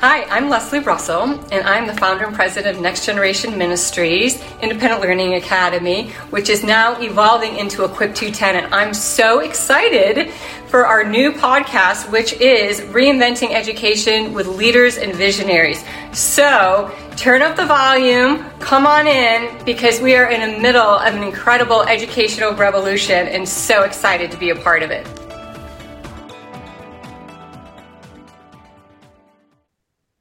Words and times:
Hi, 0.00 0.22
I'm 0.26 0.48
Leslie 0.48 0.78
Russell, 0.78 1.24
and 1.50 1.66
I'm 1.66 1.88
the 1.88 1.94
founder 1.94 2.24
and 2.24 2.32
president 2.32 2.76
of 2.76 2.80
Next 2.80 3.04
Generation 3.04 3.58
Ministries 3.58 4.40
Independent 4.62 5.00
Learning 5.00 5.34
Academy, 5.34 6.10
which 6.30 6.48
is 6.48 6.62
now 6.62 7.00
evolving 7.00 7.56
into 7.56 7.82
Equip 7.82 8.14
210. 8.14 8.62
And 8.62 8.72
I'm 8.72 8.94
so 8.94 9.40
excited 9.40 10.30
for 10.68 10.86
our 10.86 11.02
new 11.02 11.32
podcast, 11.32 12.12
which 12.12 12.32
is 12.34 12.80
Reinventing 12.80 13.50
Education 13.50 14.34
with 14.34 14.46
Leaders 14.46 14.98
and 14.98 15.12
Visionaries. 15.16 15.82
So 16.12 16.96
turn 17.16 17.42
up 17.42 17.56
the 17.56 17.66
volume, 17.66 18.48
come 18.60 18.86
on 18.86 19.08
in, 19.08 19.64
because 19.64 20.00
we 20.00 20.14
are 20.14 20.30
in 20.30 20.52
the 20.52 20.60
middle 20.60 20.80
of 20.80 21.12
an 21.12 21.24
incredible 21.24 21.82
educational 21.82 22.52
revolution 22.52 23.26
and 23.26 23.48
so 23.48 23.82
excited 23.82 24.30
to 24.30 24.36
be 24.36 24.50
a 24.50 24.54
part 24.54 24.84
of 24.84 24.92
it. 24.92 25.17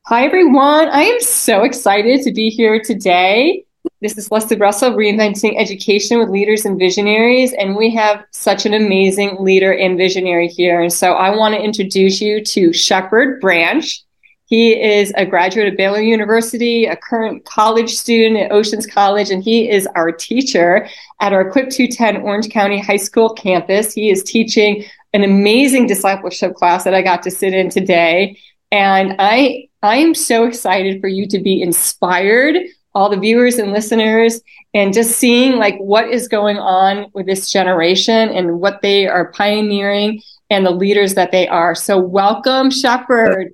Hi, 0.10 0.24
everyone. 0.24 0.88
I 0.88 1.02
am 1.02 1.20
so 1.20 1.64
excited 1.64 2.22
to 2.22 2.32
be 2.32 2.50
here 2.50 2.82
today. 2.82 3.66
This 4.00 4.18
is 4.18 4.32
Leslie 4.32 4.56
Russell, 4.56 4.92
Reinventing 4.92 5.60
Education 5.60 6.18
with 6.18 6.30
Leaders 6.30 6.64
and 6.64 6.80
Visionaries, 6.80 7.52
and 7.52 7.76
we 7.76 7.94
have 7.96 8.24
such 8.32 8.66
an 8.66 8.74
amazing 8.74 9.36
leader 9.42 9.74
and 9.74 9.98
visionary 9.98 10.48
here. 10.48 10.80
And 10.80 10.94
so 10.94 11.12
I 11.12 11.36
want 11.36 11.56
to 11.56 11.62
introduce 11.62 12.22
you 12.22 12.42
to 12.42 12.72
Shepherd 12.72 13.42
Branch. 13.42 14.02
He 14.46 14.82
is 14.82 15.12
a 15.18 15.26
graduate 15.26 15.68
of 15.68 15.76
Baylor 15.76 16.00
University, 16.00 16.86
a 16.86 16.96
current 16.96 17.44
college 17.44 17.94
student 17.94 18.38
at 18.38 18.54
Oceans 18.54 18.88
College, 18.88 19.30
and 19.30 19.44
he 19.44 19.70
is 19.70 19.90
our 19.94 20.14
teacher 20.14 20.88
at 21.20 21.34
our 21.34 21.50
Equip 21.50 21.70
210 21.70 22.22
Orange 22.22 22.48
County 22.50 22.80
High 22.80 22.96
School 22.96 23.34
campus. 23.34 23.92
He 23.92 24.10
is 24.10 24.24
teaching 24.24 24.86
an 25.12 25.26
amazing 25.26 25.86
discipleship 25.86 26.56
class 26.56 26.86
that 26.86 26.94
I 26.94 27.02
got 27.02 27.24
to 27.24 27.30
sit 27.30 27.54
in 27.54 27.70
today. 27.70 28.40
And 28.72 29.18
I 29.20 29.67
I 29.84 29.98
am 29.98 30.16
so 30.16 30.46
excited 30.46 31.02
for 31.02 31.08
you 31.08 31.28
to 31.28 31.40
be 31.40 31.62
inspired, 31.62 32.58
all 32.96 33.10
the 33.10 33.20
viewers 33.20 33.60
and 33.60 33.72
listeners, 33.72 34.42
and 34.74 34.92
just 34.92 35.20
seeing 35.20 35.58
like 35.58 35.78
what 35.78 36.10
is 36.10 36.28
going 36.28 36.58
on 36.58 37.12
with 37.14 37.28
this 37.28 37.52
generation 37.52 38.30
and 38.30 38.60
what 38.60 38.82
they 38.82 39.08
are 39.08 39.32
pioneering 39.34 40.22
and 40.50 40.66
the 40.66 40.72
leaders 40.72 41.14
that 41.14 41.32
they 41.32 41.48
are. 41.48 41.76
So 41.76 42.00
welcome, 42.00 42.72
Shepherd. 42.72 43.52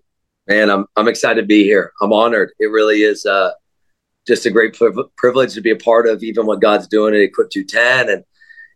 Man, 0.47 0.69
I'm 0.69 0.85
I'm 0.95 1.09
excited 1.09 1.41
to 1.41 1.47
be 1.47 1.63
here. 1.63 1.91
I'm 2.02 2.13
honored. 2.13 2.52
It 2.58 2.67
really 2.67 3.03
is 3.03 3.25
uh, 3.25 3.52
just 4.25 4.45
a 4.45 4.52
great 4.52 4.77
privilege 5.17 5.53
to 5.55 5.61
be 5.61 5.71
a 5.71 5.75
part 5.75 6.08
of 6.08 6.23
even 6.23 6.45
what 6.45 6.61
God's 6.61 6.87
doing 6.87 7.13
at 7.13 7.19
Equip 7.19 7.49
210 7.49 8.09
and 8.09 8.23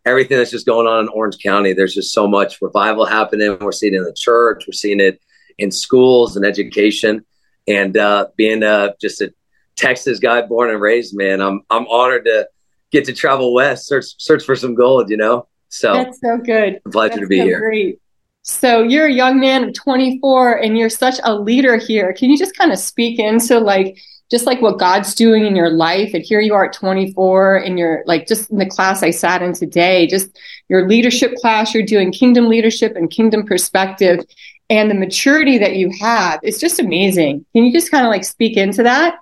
everything 0.05 0.37
that's 0.37 0.51
just 0.51 0.65
going 0.65 0.87
on 0.87 1.05
in 1.05 1.09
Orange 1.09 1.37
County. 1.41 1.71
There's 1.71 1.93
just 1.93 2.13
so 2.13 2.27
much 2.27 2.61
revival 2.61 3.05
happening. 3.05 3.57
We're 3.61 3.71
seeing 3.71 3.93
it 3.93 3.99
in 3.99 4.03
the 4.03 4.13
church. 4.13 4.65
We're 4.67 4.73
seeing 4.73 4.99
it 4.99 5.21
in 5.57 5.71
schools 5.71 6.35
and 6.35 6.45
education 6.45 7.25
and 7.67 7.97
uh, 7.97 8.27
being 8.35 8.63
uh, 8.63 8.93
just 8.99 9.21
a 9.21 9.33
Texas 9.75 10.19
guy 10.19 10.41
born 10.41 10.69
and 10.69 10.81
raised, 10.81 11.15
man, 11.15 11.41
I'm 11.41 11.61
I'm 11.69 11.87
honored 11.87 12.25
to 12.25 12.47
get 12.91 13.05
to 13.05 13.13
travel 13.13 13.53
west, 13.53 13.87
search 13.87 14.05
search 14.17 14.43
for 14.43 14.55
some 14.55 14.75
gold. 14.75 15.09
You 15.09 15.17
know, 15.17 15.47
so 15.69 15.93
that's 15.93 16.19
so 16.21 16.37
good. 16.37 16.81
pleasure 16.91 17.09
that's 17.09 17.21
to 17.21 17.27
be 17.27 17.39
so 17.39 17.45
here. 17.45 17.59
Great. 17.59 18.01
So 18.43 18.81
you're 18.81 19.07
a 19.07 19.11
young 19.11 19.39
man 19.39 19.65
of 19.65 19.73
24, 19.73 20.53
and 20.59 20.77
you're 20.77 20.89
such 20.89 21.19
a 21.23 21.35
leader 21.35 21.77
here. 21.77 22.13
Can 22.13 22.29
you 22.29 22.37
just 22.37 22.55
kind 22.55 22.71
of 22.71 22.79
speak 22.79 23.19
into 23.19 23.59
like 23.59 23.97
just 24.29 24.45
like 24.45 24.61
what 24.61 24.77
God's 24.77 25.15
doing 25.15 25.45
in 25.45 25.55
your 25.55 25.69
life. 25.69 26.13
And 26.13 26.23
here 26.23 26.41
you 26.41 26.53
are 26.53 26.65
at 26.65 26.73
24 26.73 27.57
and 27.57 27.79
you're 27.79 28.03
like 28.05 28.27
just 28.27 28.49
in 28.49 28.57
the 28.57 28.65
class 28.65 29.01
I 29.01 29.11
sat 29.11 29.41
in 29.41 29.53
today, 29.53 30.05
just 30.05 30.37
your 30.67 30.87
leadership 30.87 31.35
class, 31.35 31.73
you're 31.73 31.85
doing 31.85 32.11
kingdom 32.11 32.49
leadership 32.49 32.95
and 32.95 33.09
kingdom 33.09 33.45
perspective 33.45 34.25
and 34.69 34.89
the 34.91 34.95
maturity 34.95 35.57
that 35.57 35.75
you 35.75 35.91
have 35.99 36.39
is 36.43 36.59
just 36.59 36.79
amazing. 36.79 37.45
Can 37.53 37.65
you 37.65 37.71
just 37.71 37.91
kind 37.91 38.05
of 38.05 38.09
like 38.09 38.25
speak 38.25 38.57
into 38.57 38.83
that? 38.83 39.17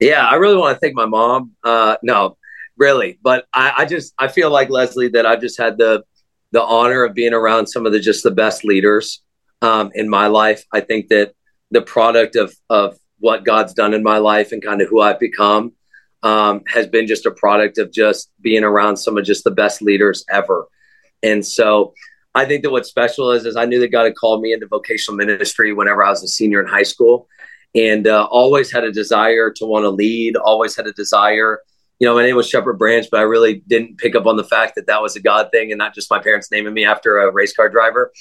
Yeah, 0.00 0.26
I 0.26 0.34
really 0.34 0.56
want 0.56 0.76
to 0.76 0.80
thank 0.80 0.94
my 0.94 1.06
mom. 1.06 1.52
Uh, 1.62 1.96
no, 2.02 2.36
really, 2.76 3.18
but 3.22 3.46
I, 3.52 3.72
I 3.78 3.84
just 3.86 4.12
I 4.18 4.28
feel 4.28 4.50
like 4.50 4.70
Leslie 4.70 5.08
that 5.08 5.26
I 5.26 5.36
just 5.36 5.58
had 5.58 5.78
the 5.78 6.04
the 6.52 6.62
honor 6.62 7.04
of 7.04 7.14
being 7.14 7.32
around 7.32 7.66
some 7.66 7.86
of 7.86 7.92
the 7.92 8.00
just 8.00 8.22
the 8.22 8.30
best 8.30 8.64
leaders 8.64 9.22
um, 9.62 9.90
in 9.94 10.08
my 10.08 10.26
life. 10.26 10.64
I 10.72 10.80
think 10.80 11.08
that 11.08 11.34
the 11.70 11.82
product 11.82 12.36
of 12.36 12.54
of 12.68 12.98
what 13.18 13.44
God's 13.44 13.72
done 13.72 13.94
in 13.94 14.02
my 14.02 14.18
life 14.18 14.52
and 14.52 14.62
kind 14.62 14.82
of 14.82 14.88
who 14.88 15.00
I've 15.00 15.18
become 15.18 15.72
um, 16.22 16.62
has 16.66 16.86
been 16.86 17.06
just 17.06 17.26
a 17.26 17.30
product 17.30 17.78
of 17.78 17.92
just 17.92 18.30
being 18.40 18.64
around 18.64 18.96
some 18.96 19.16
of 19.16 19.24
just 19.24 19.44
the 19.44 19.50
best 19.50 19.80
leaders 19.80 20.24
ever. 20.30 20.66
And 21.22 21.44
so 21.44 21.94
I 22.34 22.44
think 22.44 22.62
that 22.62 22.70
what's 22.70 22.88
special 22.88 23.30
is, 23.30 23.46
is 23.46 23.56
I 23.56 23.64
knew 23.64 23.80
that 23.80 23.92
God 23.92 24.04
had 24.04 24.16
called 24.16 24.42
me 24.42 24.52
into 24.52 24.66
vocational 24.66 25.16
ministry 25.16 25.72
whenever 25.72 26.04
I 26.04 26.10
was 26.10 26.22
a 26.22 26.28
senior 26.28 26.60
in 26.60 26.66
high 26.66 26.82
school, 26.82 27.28
and 27.74 28.06
uh, 28.06 28.26
always 28.30 28.72
had 28.72 28.84
a 28.84 28.92
desire 28.92 29.50
to 29.52 29.66
want 29.66 29.84
to 29.84 29.90
lead. 29.90 30.36
Always 30.36 30.76
had 30.76 30.86
a 30.86 30.92
desire. 30.92 31.60
You 32.00 32.08
know, 32.08 32.14
my 32.14 32.22
name 32.22 32.36
was 32.36 32.48
Shepherd 32.48 32.78
Branch, 32.78 33.06
but 33.10 33.20
I 33.20 33.22
really 33.22 33.62
didn't 33.66 33.98
pick 33.98 34.16
up 34.16 34.26
on 34.26 34.36
the 34.36 34.44
fact 34.44 34.74
that 34.74 34.86
that 34.88 35.00
was 35.00 35.14
a 35.14 35.20
God 35.20 35.50
thing 35.52 35.70
and 35.70 35.78
not 35.78 35.94
just 35.94 36.10
my 36.10 36.18
parents 36.18 36.50
naming 36.50 36.74
me 36.74 36.84
after 36.84 37.18
a 37.18 37.32
race 37.32 37.54
car 37.54 37.68
driver. 37.68 38.12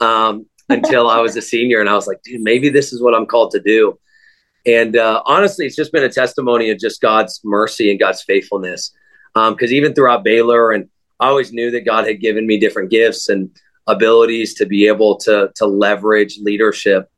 Um, 0.00 0.46
until 0.70 1.10
I 1.10 1.18
was 1.18 1.36
a 1.36 1.42
senior, 1.42 1.80
and 1.80 1.90
I 1.90 1.94
was 1.94 2.06
like, 2.06 2.22
dude, 2.22 2.42
maybe 2.42 2.68
this 2.68 2.92
is 2.92 3.02
what 3.02 3.12
I'm 3.12 3.26
called 3.26 3.50
to 3.52 3.60
do. 3.60 3.98
And 4.66 4.96
uh, 4.96 5.22
honestly, 5.26 5.66
it's 5.66 5.76
just 5.76 5.92
been 5.92 6.04
a 6.04 6.08
testimony 6.08 6.70
of 6.70 6.78
just 6.78 7.00
God's 7.00 7.40
mercy 7.44 7.90
and 7.90 7.98
God's 7.98 8.22
faithfulness. 8.22 8.92
Because 9.34 9.70
um, 9.70 9.74
even 9.74 9.94
throughout 9.94 10.24
Baylor 10.24 10.72
and 10.72 10.88
I 11.20 11.28
always 11.28 11.52
knew 11.52 11.70
that 11.72 11.84
God 11.84 12.06
had 12.06 12.20
given 12.20 12.46
me 12.46 12.58
different 12.58 12.90
gifts 12.90 13.28
and 13.28 13.50
abilities 13.86 14.54
to 14.54 14.66
be 14.66 14.86
able 14.86 15.16
to 15.18 15.50
to 15.56 15.66
leverage 15.66 16.38
leadership. 16.40 17.10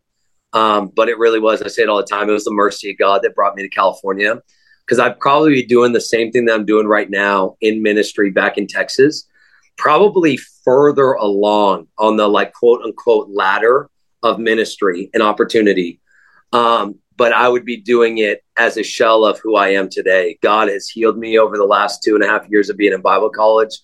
Um, 0.53 0.91
but 0.95 1.09
it 1.09 1.19
really 1.19 1.41
was, 1.41 1.63
I 1.63 1.69
say 1.69 1.83
it 1.83 1.89
all 1.89 1.97
the 1.99 2.03
time, 2.03 2.29
it 2.29 2.33
was 2.33 2.45
the 2.45 2.53
mercy 2.53 2.91
of 2.91 2.99
God 2.99 3.23
that 3.23 3.35
brought 3.35 3.55
me 3.55 3.63
to 3.63 3.69
California. 3.69 4.43
Because 4.85 4.99
I'd 4.99 5.21
probably 5.21 5.55
be 5.55 5.65
doing 5.65 5.93
the 5.93 6.01
same 6.01 6.33
thing 6.33 6.45
that 6.47 6.55
I'm 6.55 6.67
doing 6.67 6.87
right 6.87 7.09
now 7.09 7.57
in 7.61 7.83
ministry 7.83 8.31
back 8.31 8.59
in 8.59 8.67
Texas, 8.67 9.29
probably 9.79 10.37
further 10.65 11.13
along 11.13 11.87
on 11.99 12.17
the 12.17 12.29
like 12.29 12.53
quote 12.53 12.83
unquote 12.83 13.31
ladder 13.31 13.89
of 14.25 14.41
ministry 14.41 15.09
and 15.15 15.23
opportunity. 15.23 16.01
Um, 16.53 16.97
but 17.17 17.33
I 17.33 17.49
would 17.49 17.65
be 17.65 17.77
doing 17.77 18.19
it 18.19 18.43
as 18.57 18.77
a 18.77 18.83
shell 18.83 19.25
of 19.25 19.39
who 19.39 19.55
I 19.55 19.69
am 19.69 19.89
today. 19.89 20.39
God 20.43 20.69
has 20.69 20.89
healed 20.89 21.17
me 21.17 21.39
over 21.39 21.57
the 21.57 21.65
last 21.65 22.03
two 22.03 22.17
and 22.17 22.25
a 22.25 22.27
half 22.27 22.49
years 22.49 22.69
of 22.69 22.77
being 22.77 22.93
in 22.93 23.01
Bible 23.01 23.31
college 23.31 23.79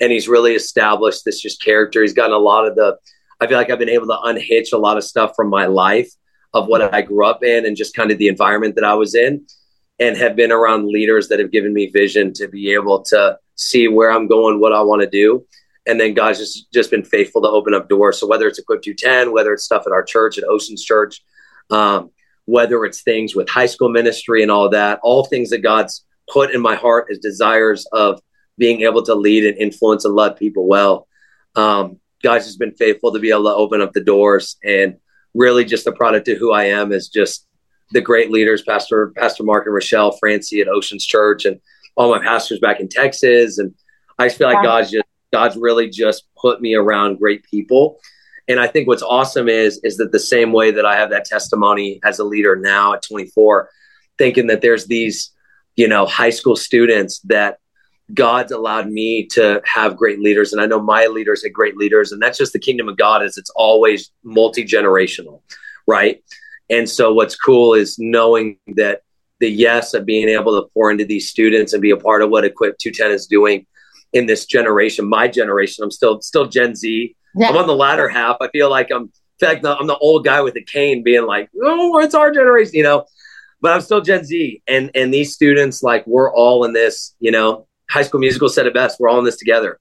and 0.00 0.10
he's 0.10 0.28
really 0.28 0.54
established 0.54 1.24
this 1.24 1.40
just 1.40 1.62
character. 1.62 2.02
He's 2.02 2.14
gotten 2.14 2.32
a 2.32 2.38
lot 2.38 2.66
of 2.66 2.74
the. 2.74 2.96
I 3.40 3.46
feel 3.46 3.56
like 3.56 3.70
I've 3.70 3.78
been 3.78 3.88
able 3.88 4.06
to 4.08 4.18
unhitch 4.24 4.72
a 4.72 4.78
lot 4.78 4.96
of 4.96 5.04
stuff 5.04 5.32
from 5.34 5.48
my 5.48 5.66
life 5.66 6.10
of 6.52 6.66
what 6.66 6.92
I 6.92 7.00
grew 7.02 7.24
up 7.26 7.42
in 7.42 7.64
and 7.64 7.76
just 7.76 7.94
kind 7.94 8.10
of 8.10 8.18
the 8.18 8.28
environment 8.28 8.74
that 8.74 8.84
I 8.84 8.94
was 8.94 9.14
in, 9.14 9.46
and 9.98 10.16
have 10.16 10.36
been 10.36 10.52
around 10.52 10.88
leaders 10.88 11.28
that 11.28 11.38
have 11.38 11.50
given 11.50 11.72
me 11.72 11.86
vision 11.86 12.32
to 12.34 12.48
be 12.48 12.72
able 12.72 13.02
to 13.04 13.38
see 13.54 13.88
where 13.88 14.10
I'm 14.10 14.26
going, 14.26 14.60
what 14.60 14.72
I 14.72 14.80
want 14.80 15.02
to 15.02 15.08
do. 15.08 15.46
And 15.86 15.98
then 15.98 16.14
God's 16.14 16.38
just 16.38 16.72
just 16.72 16.90
been 16.90 17.04
faithful 17.04 17.42
to 17.42 17.48
open 17.48 17.74
up 17.74 17.88
doors. 17.88 18.18
So 18.18 18.26
whether 18.26 18.46
it's 18.46 18.58
Equip 18.58 18.82
210, 18.82 19.32
whether 19.32 19.52
it's 19.52 19.64
stuff 19.64 19.84
at 19.86 19.92
our 19.92 20.02
church 20.02 20.38
at 20.38 20.44
Oceans 20.44 20.84
Church, 20.84 21.22
um, 21.70 22.10
whether 22.44 22.84
it's 22.84 23.02
things 23.02 23.34
with 23.34 23.48
high 23.48 23.66
school 23.66 23.88
ministry 23.88 24.42
and 24.42 24.50
all 24.50 24.68
that, 24.70 24.98
all 25.02 25.24
things 25.24 25.50
that 25.50 25.58
God's 25.58 26.04
put 26.28 26.50
in 26.50 26.60
my 26.60 26.74
heart 26.74 27.06
as 27.10 27.18
desires 27.18 27.86
of 27.92 28.20
being 28.58 28.82
able 28.82 29.02
to 29.02 29.14
lead 29.14 29.44
and 29.44 29.56
influence 29.58 30.04
and 30.04 30.14
love 30.14 30.36
people 30.36 30.66
well. 30.66 31.06
Um, 31.56 31.98
God's 32.22 32.46
just 32.46 32.58
been 32.58 32.74
faithful 32.74 33.12
to 33.12 33.18
be 33.18 33.30
able 33.30 33.44
to 33.44 33.54
open 33.54 33.80
up 33.80 33.92
the 33.92 34.04
doors 34.04 34.56
and 34.62 34.96
really 35.34 35.64
just 35.64 35.84
the 35.84 35.92
product 35.92 36.28
of 36.28 36.38
who 36.38 36.52
I 36.52 36.64
am 36.64 36.92
is 36.92 37.08
just 37.08 37.46
the 37.92 38.00
great 38.00 38.30
leaders, 38.30 38.62
Pastor 38.62 39.12
Pastor 39.16 39.42
Mark 39.42 39.66
and 39.66 39.74
Rochelle 39.74 40.12
Francie 40.12 40.60
at 40.60 40.68
Oceans 40.68 41.06
Church 41.06 41.44
and 41.44 41.60
all 41.96 42.10
my 42.10 42.22
pastors 42.22 42.60
back 42.60 42.80
in 42.80 42.88
Texas. 42.88 43.58
And 43.58 43.74
I 44.18 44.26
just 44.26 44.38
feel 44.38 44.48
like 44.48 44.62
God's 44.62 44.90
just 44.90 45.04
God's 45.32 45.56
really 45.56 45.88
just 45.88 46.24
put 46.36 46.60
me 46.60 46.74
around 46.74 47.18
great 47.18 47.44
people. 47.44 48.00
And 48.48 48.58
I 48.58 48.66
think 48.66 48.88
what's 48.88 49.02
awesome 49.02 49.48
is 49.48 49.80
is 49.82 49.96
that 49.98 50.12
the 50.12 50.18
same 50.18 50.52
way 50.52 50.70
that 50.72 50.84
I 50.84 50.96
have 50.96 51.10
that 51.10 51.24
testimony 51.24 52.00
as 52.04 52.18
a 52.18 52.24
leader 52.24 52.56
now 52.56 52.94
at 52.94 53.02
24, 53.02 53.70
thinking 54.18 54.48
that 54.48 54.60
there's 54.60 54.86
these, 54.86 55.30
you 55.76 55.88
know, 55.88 56.06
high 56.06 56.30
school 56.30 56.56
students 56.56 57.20
that 57.20 57.58
God's 58.14 58.52
allowed 58.52 58.88
me 58.88 59.26
to 59.26 59.60
have 59.64 59.96
great 59.96 60.20
leaders, 60.20 60.52
and 60.52 60.60
I 60.60 60.66
know 60.66 60.80
my 60.80 61.06
leaders 61.06 61.42
had 61.42 61.52
great 61.52 61.76
leaders, 61.76 62.12
and 62.12 62.20
that's 62.20 62.38
just 62.38 62.52
the 62.52 62.58
kingdom 62.58 62.88
of 62.88 62.96
God. 62.96 63.22
Is 63.22 63.36
it's 63.36 63.50
always 63.50 64.10
multi 64.24 64.64
generational, 64.64 65.42
right? 65.86 66.22
And 66.70 66.88
so 66.88 67.12
what's 67.12 67.36
cool 67.36 67.74
is 67.74 67.98
knowing 67.98 68.56
that 68.76 69.02
the 69.40 69.50
yes 69.50 69.94
of 69.94 70.06
being 70.06 70.28
able 70.28 70.60
to 70.60 70.68
pour 70.72 70.90
into 70.90 71.04
these 71.04 71.28
students 71.28 71.72
and 71.72 71.82
be 71.82 71.90
a 71.90 71.96
part 71.96 72.22
of 72.22 72.30
what 72.30 72.44
Equip 72.44 72.78
210 72.78 73.10
is 73.10 73.26
doing 73.26 73.66
in 74.12 74.26
this 74.26 74.44
generation, 74.46 75.08
my 75.08 75.28
generation. 75.28 75.84
I'm 75.84 75.90
still 75.90 76.20
still 76.20 76.46
Gen 76.46 76.74
Z. 76.74 77.16
I'm 77.48 77.56
on 77.56 77.66
the 77.66 77.76
latter 77.76 78.08
half. 78.08 78.36
I 78.40 78.48
feel 78.48 78.70
like 78.70 78.90
I'm 78.90 79.02
in 79.02 79.10
fact 79.38 79.64
I'm 79.64 79.86
the 79.86 79.98
old 79.98 80.24
guy 80.24 80.40
with 80.40 80.56
a 80.56 80.62
cane 80.62 81.02
being 81.02 81.26
like, 81.26 81.48
oh, 81.62 81.98
it's 81.98 82.14
our 82.14 82.30
generation, 82.30 82.74
you 82.74 82.82
know. 82.82 83.04
But 83.62 83.72
I'm 83.72 83.82
still 83.82 84.00
Gen 84.00 84.24
Z, 84.24 84.62
and 84.66 84.90
and 84.94 85.12
these 85.12 85.34
students 85.34 85.82
like 85.82 86.06
we're 86.06 86.32
all 86.32 86.64
in 86.64 86.72
this, 86.72 87.14
you 87.20 87.30
know 87.30 87.66
High 87.90 88.02
School 88.02 88.20
Musical 88.20 88.48
said 88.48 88.66
it 88.66 88.74
best. 88.74 89.00
We're 89.00 89.08
all 89.08 89.18
in 89.18 89.24
this 89.24 89.36
together. 89.36 89.78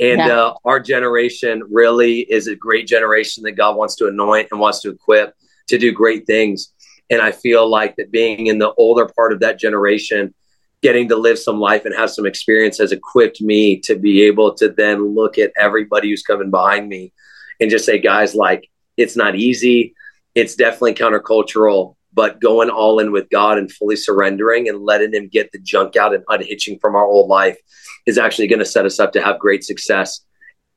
And 0.00 0.18
yeah. 0.18 0.36
uh, 0.36 0.54
our 0.64 0.80
generation 0.80 1.62
really 1.70 2.20
is 2.20 2.48
a 2.48 2.56
great 2.56 2.86
generation 2.86 3.44
that 3.44 3.52
God 3.52 3.76
wants 3.76 3.94
to 3.96 4.08
anoint 4.08 4.48
and 4.50 4.60
wants 4.60 4.80
to 4.82 4.90
equip 4.90 5.34
to 5.68 5.78
do 5.78 5.92
great 5.92 6.26
things. 6.26 6.72
And 7.08 7.22
I 7.22 7.30
feel 7.30 7.68
like 7.68 7.96
that 7.96 8.10
being 8.10 8.46
in 8.46 8.58
the 8.58 8.72
older 8.78 9.06
part 9.06 9.32
of 9.32 9.40
that 9.40 9.60
generation, 9.60 10.34
getting 10.82 11.08
to 11.08 11.16
live 11.16 11.38
some 11.38 11.60
life 11.60 11.84
and 11.84 11.94
have 11.94 12.10
some 12.10 12.26
experience 12.26 12.78
has 12.78 12.90
equipped 12.90 13.40
me 13.40 13.78
to 13.80 13.96
be 13.96 14.22
able 14.22 14.54
to 14.54 14.68
then 14.70 15.14
look 15.14 15.38
at 15.38 15.52
everybody 15.56 16.10
who's 16.10 16.22
coming 16.22 16.50
behind 16.50 16.88
me 16.88 17.12
and 17.60 17.70
just 17.70 17.86
say, 17.86 17.98
guys, 17.98 18.34
like, 18.34 18.68
it's 18.96 19.16
not 19.16 19.36
easy. 19.36 19.94
It's 20.34 20.56
definitely 20.56 20.94
countercultural, 20.94 21.94
but 22.12 22.40
going 22.40 22.70
all 22.70 22.98
in 22.98 23.12
with 23.12 23.30
God 23.30 23.58
and 23.58 23.70
fully 23.70 23.96
surrendering 23.96 24.68
and 24.68 24.82
letting 24.82 25.12
Him 25.12 25.28
get 25.28 25.50
the 25.52 25.58
junk 25.58 25.96
out 25.96 26.14
and 26.14 26.24
unhitching 26.28 26.78
from 26.78 26.94
our 26.94 27.04
old 27.04 27.28
life 27.28 27.58
is 28.06 28.18
actually 28.18 28.48
going 28.48 28.58
to 28.58 28.64
set 28.64 28.86
us 28.86 29.00
up 29.00 29.12
to 29.12 29.22
have 29.22 29.38
great 29.38 29.64
success 29.64 30.20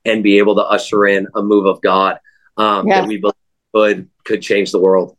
and 0.06 0.24
be 0.24 0.38
able 0.38 0.56
to 0.56 0.62
usher 0.62 1.06
in 1.06 1.28
a 1.36 1.42
move 1.42 1.66
of 1.66 1.82
God 1.82 2.20
um, 2.58 2.88
yes. 2.88 3.02
that 3.02 3.08
we 3.08 3.18
believe 3.18 3.34
could 3.74 4.10
could 4.24 4.42
change 4.42 4.72
the 4.72 4.80
world. 4.80 5.18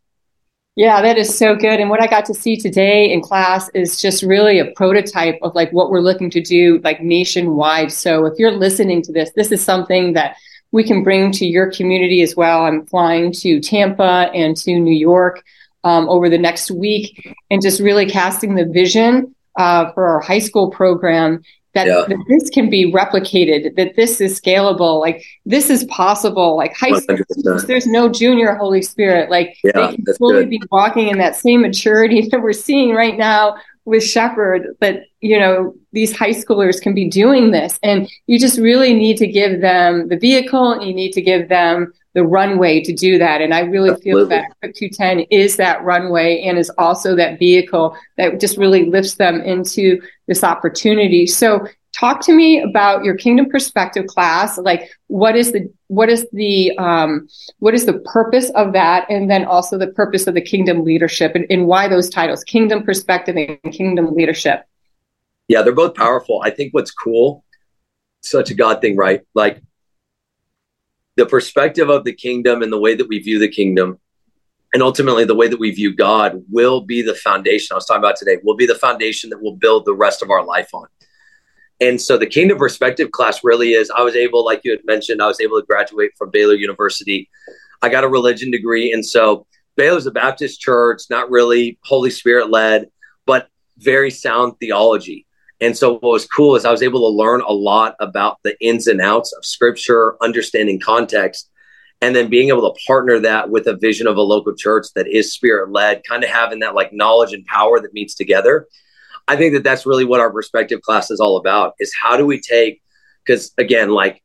Yeah, 0.75 1.01
that 1.01 1.17
is 1.17 1.35
so 1.35 1.55
good. 1.55 1.79
And 1.79 1.89
what 1.89 2.01
I 2.01 2.07
got 2.07 2.25
to 2.25 2.35
see 2.35 2.55
today 2.55 3.11
in 3.11 3.21
class 3.21 3.67
is 3.73 3.99
just 3.99 4.21
really 4.21 4.59
a 4.59 4.71
prototype 4.75 5.39
of 5.41 5.55
like 5.55 5.71
what 5.71 5.89
we're 5.89 6.01
looking 6.01 6.29
to 6.31 6.41
do 6.41 6.79
like 6.83 7.01
nationwide. 7.01 7.91
So 7.91 8.25
if 8.25 8.37
you're 8.37 8.51
listening 8.51 9.01
to 9.03 9.11
this, 9.11 9.31
this 9.35 9.51
is 9.51 9.63
something 9.63 10.13
that 10.13 10.35
we 10.71 10.83
can 10.83 11.03
bring 11.03 11.31
to 11.31 11.47
your 11.47 11.71
community 11.71 12.21
as 12.21 12.35
well. 12.35 12.65
I'm 12.65 12.85
flying 12.85 13.31
to 13.33 13.59
Tampa 13.59 14.29
and 14.35 14.55
to 14.57 14.79
New 14.79 14.93
York 14.93 15.43
um, 15.87 16.09
over 16.09 16.29
the 16.29 16.37
next 16.37 16.69
week 16.69 17.35
and 17.49 17.61
just 17.61 17.79
really 17.79 18.05
casting 18.05 18.55
the 18.55 18.65
vision 18.65 19.33
uh, 19.57 19.91
for 19.93 20.05
our 20.05 20.19
high 20.19 20.39
school 20.39 20.69
program 20.69 21.41
that, 21.73 21.87
yeah. 21.87 22.05
that, 22.07 22.25
this 22.27 22.49
can 22.49 22.69
be 22.69 22.91
replicated, 22.91 23.75
that 23.75 23.95
this 23.95 24.19
is 24.19 24.39
scalable, 24.41 24.99
like 24.99 25.23
this 25.45 25.69
is 25.69 25.83
possible. 25.85 26.57
Like 26.57 26.75
high 26.75 26.97
school, 26.99 27.17
there's 27.67 27.85
no 27.85 28.09
junior 28.09 28.55
Holy 28.55 28.81
Spirit. 28.81 29.29
Like 29.29 29.57
yeah, 29.63 29.71
they 29.73 29.95
can 29.95 30.05
fully 30.17 30.43
good. 30.43 30.49
be 30.49 30.61
walking 30.71 31.09
in 31.09 31.19
that 31.19 31.35
same 31.35 31.61
maturity 31.61 32.27
that 32.31 32.41
we're 32.41 32.53
seeing 32.53 32.95
right 32.95 33.17
now 33.17 33.57
with 33.85 34.03
Shepherd. 34.03 34.75
That 34.81 35.03
you 35.21 35.39
know 35.39 35.75
these 35.93 36.17
high 36.17 36.31
schoolers 36.31 36.81
can 36.81 36.95
be 36.95 37.07
doing 37.07 37.51
this, 37.51 37.79
and 37.83 38.09
you 38.25 38.39
just 38.39 38.57
really 38.57 38.95
need 38.95 39.17
to 39.17 39.27
give 39.27 39.61
them 39.61 40.07
the 40.07 40.17
vehicle. 40.17 40.71
And 40.71 40.83
you 40.83 40.95
need 40.95 41.11
to 41.11 41.21
give 41.21 41.47
them 41.47 41.93
the 42.17 42.25
runway 42.25 42.81
to 42.81 42.91
do 42.91 43.19
that. 43.19 43.41
And 43.41 43.53
I 43.53 43.59
really 43.59 43.91
Absolutely. 43.91 44.11
feel 44.11 44.27
that 44.29 44.45
Equip 44.63 44.75
210 44.75 45.19
is 45.29 45.55
that 45.57 45.83
runway 45.83 46.41
and 46.41 46.57
is 46.57 46.71
also 46.79 47.15
that 47.15 47.37
vehicle 47.37 47.95
that 48.17 48.39
just 48.39 48.57
really 48.57 48.85
lifts 48.85 49.17
them 49.17 49.39
into 49.41 50.01
this 50.27 50.43
opportunity. 50.43 51.27
So 51.27 51.67
talk 51.93 52.21
to 52.21 52.33
me 52.33 52.59
about 52.59 53.03
your 53.03 53.15
kingdom 53.15 53.51
perspective 53.51 54.07
class. 54.07 54.57
Like 54.57 54.89
what 55.05 55.35
is 55.35 55.51
the, 55.51 55.71
what 55.89 56.09
is 56.09 56.25
the, 56.33 56.75
um, 56.79 57.27
what 57.59 57.75
is 57.75 57.85
the 57.85 57.99
purpose 57.99 58.49
of 58.55 58.73
that? 58.73 59.05
And 59.11 59.29
then 59.29 59.45
also 59.45 59.77
the 59.77 59.91
purpose 59.91 60.25
of 60.25 60.33
the 60.33 60.41
kingdom 60.41 60.83
leadership 60.83 61.35
and, 61.35 61.45
and 61.51 61.67
why 61.67 61.87
those 61.87 62.09
titles, 62.09 62.43
kingdom 62.43 62.81
perspective 62.81 63.35
and 63.37 63.71
kingdom 63.71 64.15
leadership. 64.15 64.63
Yeah, 65.47 65.61
they're 65.61 65.71
both 65.71 65.93
powerful. 65.93 66.41
I 66.43 66.49
think 66.49 66.73
what's 66.73 66.89
cool, 66.89 67.45
such 68.23 68.49
a 68.49 68.55
God 68.55 68.81
thing, 68.81 68.95
right? 68.95 69.21
Like 69.35 69.61
the 71.17 71.25
perspective 71.25 71.89
of 71.89 72.05
the 72.05 72.13
kingdom 72.13 72.61
and 72.61 72.71
the 72.71 72.79
way 72.79 72.95
that 72.95 73.07
we 73.07 73.19
view 73.19 73.39
the 73.39 73.49
kingdom 73.49 73.99
and 74.73 74.83
ultimately 74.83 75.25
the 75.25 75.35
way 75.35 75.47
that 75.47 75.59
we 75.59 75.71
view 75.71 75.93
God 75.93 76.43
will 76.49 76.81
be 76.81 77.01
the 77.01 77.15
foundation 77.15 77.73
I 77.73 77.75
was 77.75 77.85
talking 77.85 78.03
about 78.03 78.15
today, 78.15 78.37
will 78.43 78.55
be 78.55 78.65
the 78.65 78.75
foundation 78.75 79.29
that 79.31 79.41
we'll 79.41 79.55
build 79.55 79.85
the 79.85 79.95
rest 79.95 80.21
of 80.21 80.29
our 80.29 80.45
life 80.45 80.69
on. 80.73 80.87
And 81.79 82.01
so 82.01 82.17
the 82.17 82.25
kingdom 82.25 82.57
perspective 82.57 83.11
class 83.11 83.43
really 83.43 83.73
is 83.73 83.91
I 83.91 84.01
was 84.01 84.15
able, 84.15 84.43
like 84.43 84.61
you 84.63 84.71
had 84.71 84.85
mentioned, 84.85 85.21
I 85.21 85.27
was 85.27 85.39
able 85.39 85.59
to 85.59 85.65
graduate 85.65 86.11
from 86.17 86.31
Baylor 86.31 86.55
University. 86.55 87.29
I 87.81 87.89
got 87.89 88.03
a 88.03 88.07
religion 88.07 88.51
degree. 88.51 88.91
And 88.91 89.05
so 89.05 89.45
Baylor's 89.75 90.07
a 90.07 90.11
Baptist 90.11 90.59
church, 90.59 91.03
not 91.09 91.29
really 91.29 91.77
Holy 91.83 92.09
Spirit 92.09 92.49
led, 92.49 92.87
but 93.25 93.47
very 93.77 94.09
sound 94.09 94.53
theology. 94.59 95.26
And 95.59 95.75
so 95.75 95.93
what 95.93 96.11
was 96.11 96.27
cool 96.27 96.55
is 96.55 96.65
I 96.65 96.71
was 96.71 96.83
able 96.83 96.99
to 97.09 97.17
learn 97.17 97.41
a 97.41 97.51
lot 97.51 97.95
about 97.99 98.37
the 98.43 98.55
ins 98.63 98.87
and 98.87 99.01
outs 99.01 99.33
of 99.33 99.43
scripture, 99.43 100.15
understanding 100.21 100.79
context, 100.79 101.49
and 102.01 102.15
then 102.15 102.29
being 102.29 102.49
able 102.49 102.71
to 102.71 102.79
partner 102.85 103.19
that 103.19 103.49
with 103.49 103.65
a 103.67 103.75
vision 103.75 104.05
of 104.05 104.17
a 104.17 104.21
local 104.21 104.53
church 104.55 104.87
that 104.95 105.07
is 105.07 105.33
spirit 105.33 105.71
led, 105.71 106.03
kind 106.07 106.23
of 106.23 106.29
having 106.29 106.59
that 106.59 106.75
like 106.75 106.93
knowledge 106.93 107.33
and 107.33 107.45
power 107.45 107.79
that 107.79 107.93
meets 107.93 108.13
together. 108.13 108.67
I 109.27 109.35
think 109.35 109.53
that 109.55 109.63
that's 109.63 109.85
really 109.85 110.05
what 110.05 110.19
our 110.19 110.31
perspective 110.31 110.81
class 110.81 111.09
is 111.09 111.19
all 111.19 111.37
about 111.37 111.73
is 111.79 111.93
how 111.99 112.17
do 112.17 112.25
we 112.25 112.39
take 112.39 112.81
because 113.25 113.51
again 113.57 113.89
like 113.89 114.23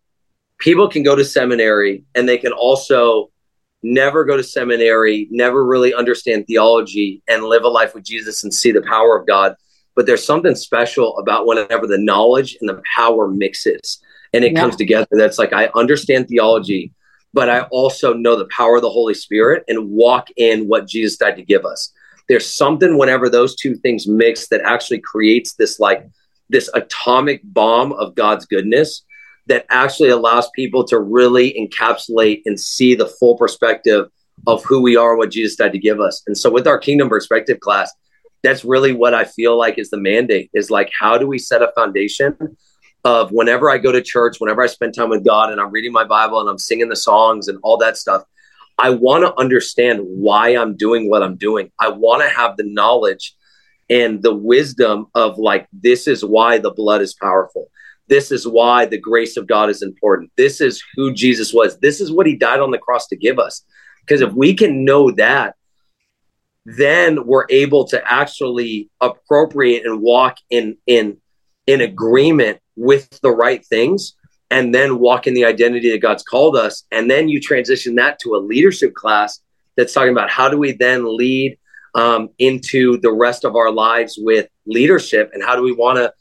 people 0.59 0.89
can 0.89 1.03
go 1.03 1.17
to 1.17 1.25
seminary 1.25 2.05
and 2.15 2.29
they 2.29 2.39
can 2.39 2.53
also 2.53 3.31
never 3.83 4.25
go 4.25 4.37
to 4.37 4.45
seminary, 4.45 5.27
never 5.31 5.65
really 5.65 5.93
understand 5.93 6.47
theology 6.47 7.21
and 7.27 7.43
live 7.43 7.65
a 7.65 7.69
life 7.69 7.95
with 7.95 8.05
Jesus 8.05 8.45
and 8.45 8.55
see 8.55 8.71
the 8.71 8.83
power 8.83 9.19
of 9.19 9.27
God 9.27 9.57
but 9.95 10.07
there's 10.07 10.25
something 10.25 10.55
special 10.55 11.19
about 11.19 11.47
whenever 11.47 11.87
the 11.87 11.99
knowledge 11.99 12.57
and 12.61 12.69
the 12.69 12.83
power 12.95 13.29
mixes 13.29 14.01
and 14.33 14.45
it 14.45 14.53
yeah. 14.53 14.61
comes 14.61 14.77
together. 14.77 15.07
That's 15.13 15.39
like 15.39 15.53
I 15.53 15.71
understand 15.75 16.29
theology, 16.29 16.93
but 17.33 17.49
I 17.49 17.63
also 17.65 18.15
know 18.15 18.37
the 18.37 18.49
power 18.57 18.77
of 18.77 18.83
the 18.83 18.91
Holy 18.91 19.15
Spirit 19.15 19.65
and 19.69 19.91
walk 19.91 20.29
in 20.37 20.69
what 20.69 20.89
Jesus 20.89 21.17
died 21.17 21.37
to 21.37 21.43
give 21.43 21.65
us. 21.65 21.93
There's 22.29 22.53
something 22.53 22.99
whenever 22.99 23.29
those 23.29 23.57
two 23.57 23.75
things 23.77 24.07
mix 24.07 24.49
that 24.49 24.63
actually 24.63 25.01
creates 25.01 25.55
this 25.55 25.79
like 25.79 26.09
this 26.49 26.71
atomic 26.75 27.41
bomb 27.45 27.93
of 27.93 28.15
God's 28.15 28.47
goodness 28.47 29.05
that 29.47 29.67
actually 29.71 30.11
allows 30.11 30.49
people 30.55 30.85
to 30.85 31.01
really 31.01 31.53
encapsulate 31.55 32.43
and 32.47 32.59
see 32.59 32.95
the 32.95 33.09
full 33.09 33.37
perspective 33.37 34.07
of 34.47 34.65
who 34.65 34.81
we 34.81 34.97
are, 34.97 35.17
what 35.17 35.31
Jesus 35.31 35.57
died 35.57 35.73
to 35.73 35.79
give 35.79 36.01
us. 36.01 36.23
And 36.27 36.37
so 36.37 36.51
with 36.51 36.67
our 36.67 36.79
kingdom 36.79 37.09
perspective 37.09 37.61
class, 37.61 37.93
that's 38.43 38.65
really 38.65 38.93
what 38.93 39.15
I 39.15 39.25
feel 39.25 39.57
like 39.57 39.79
is 39.79 39.91
the 39.91 40.01
mandate 40.01 40.51
is 40.53 40.71
like, 40.71 40.91
how 40.99 41.17
do 41.19 41.27
we 41.27 41.39
set 41.39 41.63
a 41.63 41.73
foundation 41.75 42.37
of 43.05 43.31
whenever 43.31 43.71
I 43.71 43.79
go 43.79 43.93
to 43.93 44.03
church, 44.03 44.37
whenever 44.39 44.63
I 44.63 44.67
spend 44.67 44.95
time 44.95 45.09
with 45.09 45.25
God 45.25 45.51
and 45.51 45.61
I'm 45.61 45.71
reading 45.71 45.93
my 45.93 46.05
Bible 46.05 46.41
and 46.41 46.49
I'm 46.49 46.59
singing 46.59 46.89
the 46.89 46.97
songs 46.97 47.49
and 47.49 47.59
all 47.63 47.77
that 47.79 47.97
stuff, 47.97 48.25
I 48.79 48.91
want 48.91 49.25
to 49.25 49.39
understand 49.41 50.01
why 50.03 50.51
I'm 50.51 50.77
doing 50.77 51.09
what 51.09 51.23
I'm 51.23 51.37
doing. 51.37 51.71
I 51.79 51.89
want 51.89 52.23
to 52.23 52.29
have 52.29 52.57
the 52.57 52.65
knowledge 52.65 53.35
and 53.91 54.23
the 54.23 54.35
wisdom 54.35 55.07
of 55.15 55.39
like, 55.39 55.69
this 55.73 56.07
is 56.07 56.25
why 56.25 56.59
the 56.59 56.71
blood 56.71 57.03
is 57.03 57.15
powerful. 57.15 57.69
This 58.09 58.33
is 58.33 58.47
why 58.47 58.87
the 58.87 58.99
grace 58.99 59.37
of 59.37 59.47
God 59.47 59.71
is 59.71 59.83
important. 59.83 60.33
This 60.37 60.61
is 60.61 60.83
who 60.97 61.13
Jesus 61.13 61.53
was. 61.53 61.79
This 61.79 62.01
is 62.01 62.11
what 62.11 62.27
he 62.27 62.37
died 62.37 62.61
on 62.61 62.71
the 62.71 62.79
cross 62.79 63.07
to 63.09 63.17
give 63.17 63.39
us. 63.39 63.65
Because 64.01 64.21
if 64.21 64.33
we 64.33 64.55
can 64.55 64.85
know 64.85 65.11
that, 65.13 65.55
then 66.65 67.27
we're 67.27 67.47
able 67.51 67.85
to 67.87 68.03
actually 68.11 68.89
appropriate 69.01 69.85
and 69.85 70.01
walk 70.01 70.39
in 70.51 70.77
in 70.87 71.17
in 71.67 71.81
agreement 71.81 72.59
with 72.77 73.09
the 73.21 73.31
right 73.31 73.65
things 73.67 74.15
and 74.51 74.75
then 74.75 74.99
walk 74.99 75.27
in 75.27 75.35
the 75.35 75.45
identity 75.45 75.91
that 75.91 76.03
God's 76.03 76.23
called 76.23 76.57
us. 76.57 76.85
And 76.91 77.11
then 77.11 77.29
you 77.29 77.41
transition 77.41 77.95
that 77.97 78.19
to 78.21 78.35
a 78.35 78.39
leadership 78.39 78.95
class 78.95 79.41
that's 79.77 79.93
talking 79.93 80.13
about 80.13 80.31
how 80.31 80.49
do 80.49 80.59
we 80.59 80.73
then 80.73 81.17
lead 81.17 81.59
um, 81.95 82.29
into 82.39 82.99
the 82.99 83.13
rest 83.13 83.45
of 83.45 83.57
our 83.57 83.71
lives 83.71 84.19
with 84.21 84.49
leadership 84.67 85.31
and 85.33 85.43
how 85.43 85.57
do 85.57 85.63
we 85.63 85.73
want 85.73 85.99
to 85.99 86.13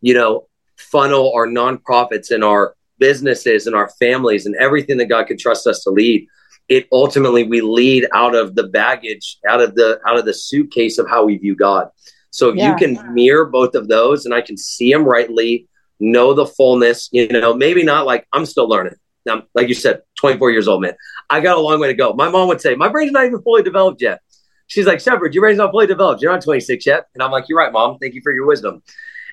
you 0.00 0.14
know 0.14 0.46
funnel 0.76 1.32
our 1.34 1.46
nonprofits 1.46 2.30
and 2.30 2.44
our 2.44 2.76
businesses 2.98 3.66
and 3.66 3.74
our 3.74 3.90
families 3.98 4.46
and 4.46 4.54
everything 4.56 4.98
that 4.98 5.06
God 5.06 5.26
could 5.26 5.38
trust 5.38 5.66
us 5.66 5.82
to 5.84 5.90
lead 5.90 6.26
it 6.68 6.88
ultimately 6.92 7.44
we 7.44 7.60
lead 7.60 8.06
out 8.12 8.34
of 8.34 8.54
the 8.54 8.64
baggage, 8.64 9.38
out 9.48 9.60
of 9.60 9.74
the 9.74 10.00
out 10.06 10.18
of 10.18 10.24
the 10.24 10.34
suitcase 10.34 10.98
of 10.98 11.08
how 11.08 11.24
we 11.24 11.36
view 11.36 11.54
God. 11.54 11.88
So 12.30 12.50
if 12.50 12.56
yeah. 12.56 12.70
you 12.70 12.76
can 12.76 13.14
mirror 13.14 13.46
both 13.46 13.74
of 13.74 13.88
those 13.88 14.26
and 14.26 14.34
I 14.34 14.40
can 14.40 14.56
see 14.56 14.92
them 14.92 15.04
rightly, 15.04 15.68
know 16.00 16.34
the 16.34 16.46
fullness, 16.46 17.08
you 17.12 17.28
know, 17.28 17.54
maybe 17.54 17.82
not 17.82 18.06
like 18.06 18.26
I'm 18.32 18.46
still 18.46 18.68
learning. 18.68 18.94
Now, 19.24 19.44
like 19.54 19.68
you 19.68 19.74
said, 19.74 20.02
24 20.18 20.50
years 20.50 20.68
old, 20.68 20.82
man. 20.82 20.94
I 21.28 21.40
got 21.40 21.56
a 21.56 21.60
long 21.60 21.80
way 21.80 21.88
to 21.88 21.94
go. 21.94 22.12
My 22.12 22.28
mom 22.28 22.48
would 22.48 22.60
say, 22.60 22.74
My 22.74 22.88
brain's 22.88 23.12
not 23.12 23.24
even 23.24 23.42
fully 23.42 23.62
developed 23.62 24.02
yet. 24.02 24.20
She's 24.68 24.86
like, 24.86 25.00
Shepherd, 25.00 25.34
your 25.34 25.42
brain's 25.42 25.58
not 25.58 25.70
fully 25.70 25.86
developed. 25.86 26.22
You're 26.22 26.32
not 26.32 26.42
26 26.42 26.86
yet. 26.86 27.06
And 27.14 27.22
I'm 27.22 27.30
like, 27.30 27.48
You're 27.48 27.58
right, 27.58 27.72
mom. 27.72 27.98
Thank 27.98 28.14
you 28.14 28.20
for 28.22 28.32
your 28.32 28.46
wisdom. 28.46 28.82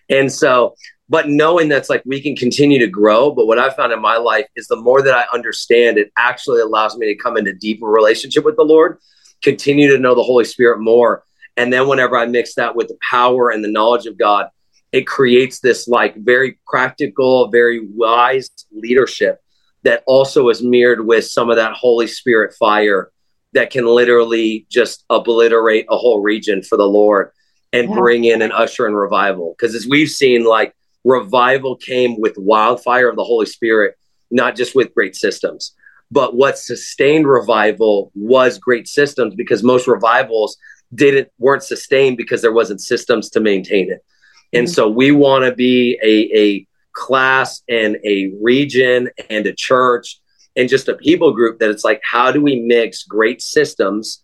And 0.09 0.31
so 0.31 0.75
but 1.09 1.29
knowing 1.29 1.67
that's 1.67 1.89
like 1.89 2.01
we 2.05 2.21
can 2.21 2.35
continue 2.35 2.79
to 2.79 2.87
grow 2.87 3.31
but 3.31 3.45
what 3.45 3.59
i 3.59 3.69
found 3.69 3.91
in 3.91 4.01
my 4.01 4.17
life 4.17 4.47
is 4.55 4.67
the 4.67 4.75
more 4.75 5.01
that 5.01 5.13
i 5.13 5.25
understand 5.33 5.97
it 5.97 6.11
actually 6.17 6.61
allows 6.61 6.97
me 6.97 7.07
to 7.07 7.21
come 7.21 7.37
into 7.37 7.53
deeper 7.53 7.87
relationship 7.87 8.43
with 8.43 8.55
the 8.55 8.63
lord 8.63 8.97
continue 9.41 9.89
to 9.89 9.99
know 9.99 10.15
the 10.15 10.23
holy 10.23 10.45
spirit 10.45 10.79
more 10.79 11.23
and 11.57 11.71
then 11.71 11.87
whenever 11.87 12.17
i 12.17 12.25
mix 12.25 12.55
that 12.55 12.75
with 12.75 12.87
the 12.87 12.97
power 13.09 13.49
and 13.49 13.63
the 13.63 13.71
knowledge 13.71 14.05
of 14.05 14.17
god 14.17 14.47
it 14.91 15.07
creates 15.07 15.59
this 15.59 15.87
like 15.87 16.15
very 16.17 16.59
practical 16.67 17.49
very 17.49 17.85
wise 17.93 18.49
leadership 18.71 19.39
that 19.83 20.03
also 20.07 20.47
is 20.49 20.63
mirrored 20.63 21.05
with 21.05 21.25
some 21.25 21.49
of 21.49 21.57
that 21.57 21.73
holy 21.73 22.07
spirit 22.07 22.55
fire 22.57 23.11
that 23.51 23.69
can 23.69 23.85
literally 23.85 24.65
just 24.69 25.03
obliterate 25.09 25.85
a 25.89 25.97
whole 25.97 26.21
region 26.21 26.61
for 26.63 26.77
the 26.77 26.87
lord 26.87 27.31
and 27.73 27.89
yeah. 27.89 27.95
bring 27.95 28.23
in 28.23 28.41
and 28.41 28.53
usher 28.53 28.87
in 28.87 28.95
revival 28.95 29.53
because 29.57 29.75
as 29.75 29.85
we've 29.85 30.09
seen 30.09 30.45
like 30.45 30.73
revival 31.03 31.75
came 31.75 32.19
with 32.19 32.37
wildfire 32.37 33.09
of 33.09 33.15
the 33.15 33.23
Holy 33.23 33.45
Spirit, 33.45 33.95
not 34.31 34.55
just 34.55 34.75
with 34.75 34.93
great 34.93 35.15
systems. 35.15 35.73
But 36.11 36.35
what 36.35 36.57
sustained 36.57 37.27
revival 37.27 38.11
was 38.13 38.57
great 38.57 38.87
systems 38.87 39.35
because 39.35 39.63
most 39.63 39.87
revivals, 39.87 40.57
didn't 40.93 41.29
weren't 41.37 41.63
sustained 41.63 42.17
because 42.17 42.41
there 42.41 42.53
wasn't 42.53 42.81
systems 42.81 43.29
to 43.31 43.39
maintain 43.39 43.91
it. 43.91 44.03
And 44.51 44.67
mm-hmm. 44.67 44.73
so 44.73 44.89
we 44.89 45.11
want 45.11 45.45
to 45.45 45.55
be 45.55 45.97
a, 46.03 46.37
a 46.37 46.67
class 46.93 47.63
and 47.67 47.97
a 48.05 48.31
region 48.41 49.09
and 49.29 49.45
a 49.47 49.53
church 49.53 50.19
and 50.55 50.69
just 50.69 50.87
a 50.87 50.95
people 50.95 51.33
group 51.33 51.59
that 51.59 51.71
it's 51.71 51.83
like, 51.83 52.01
how 52.03 52.31
do 52.31 52.41
we 52.41 52.59
mix 52.59 53.03
great 53.03 53.41
systems 53.41 54.21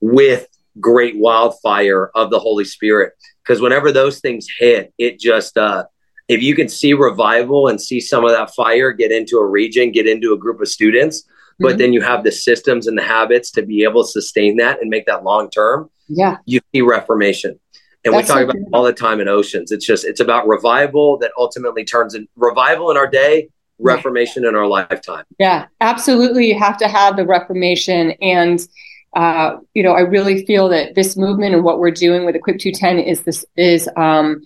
with 0.00 0.46
great 0.80 1.18
wildfire 1.18 2.10
of 2.14 2.30
the 2.30 2.38
Holy 2.38 2.64
Spirit? 2.64 3.12
Because 3.44 3.60
whenever 3.60 3.92
those 3.92 4.20
things 4.20 4.46
hit, 4.58 4.92
it 4.98 5.18
just, 5.18 5.56
uh, 5.56 5.84
if 6.28 6.42
you 6.42 6.54
can 6.54 6.68
see 6.68 6.92
revival 6.92 7.68
and 7.68 7.80
see 7.80 8.00
some 8.00 8.24
of 8.24 8.30
that 8.30 8.54
fire 8.54 8.92
get 8.92 9.10
into 9.10 9.38
a 9.38 9.46
region, 9.46 9.90
get 9.90 10.06
into 10.06 10.32
a 10.32 10.38
group 10.38 10.60
of 10.60 10.68
students, 10.68 11.22
mm-hmm. 11.22 11.64
but 11.64 11.78
then 11.78 11.92
you 11.92 12.00
have 12.00 12.22
the 12.22 12.32
systems 12.32 12.86
and 12.86 12.96
the 12.96 13.02
habits 13.02 13.50
to 13.52 13.62
be 13.62 13.82
able 13.82 14.04
to 14.04 14.10
sustain 14.10 14.56
that 14.58 14.80
and 14.80 14.90
make 14.90 15.06
that 15.06 15.24
long 15.24 15.50
term. 15.50 15.90
Yeah. 16.08 16.38
You 16.44 16.60
see 16.72 16.82
reformation. 16.82 17.58
And 18.04 18.14
That's 18.14 18.28
we 18.28 18.34
talk 18.34 18.44
about 18.44 18.56
all 18.72 18.84
the 18.84 18.92
time 18.92 19.20
in 19.20 19.28
oceans. 19.28 19.72
It's 19.72 19.84
just 19.84 20.06
it's 20.06 20.20
about 20.20 20.46
revival 20.48 21.18
that 21.18 21.32
ultimately 21.38 21.84
turns 21.84 22.14
in 22.14 22.26
revival 22.34 22.90
in 22.90 22.96
our 22.96 23.06
day, 23.06 23.48
reformation 23.78 24.46
in 24.46 24.54
our 24.54 24.66
lifetime. 24.66 25.24
Yeah, 25.38 25.66
absolutely. 25.80 26.48
You 26.48 26.58
have 26.58 26.78
to 26.78 26.88
have 26.88 27.16
the 27.16 27.26
reformation 27.26 28.12
and 28.22 28.66
uh, 29.14 29.58
you 29.74 29.82
know, 29.82 29.92
I 29.92 30.00
really 30.00 30.44
feel 30.46 30.68
that 30.68 30.94
this 30.94 31.16
movement 31.16 31.54
and 31.54 31.64
what 31.64 31.78
we're 31.78 31.90
doing 31.90 32.24
with 32.24 32.36
Equip 32.36 32.58
210 32.58 32.98
is 32.98 33.22
this 33.22 33.44
is 33.56 33.88
um, 33.96 34.42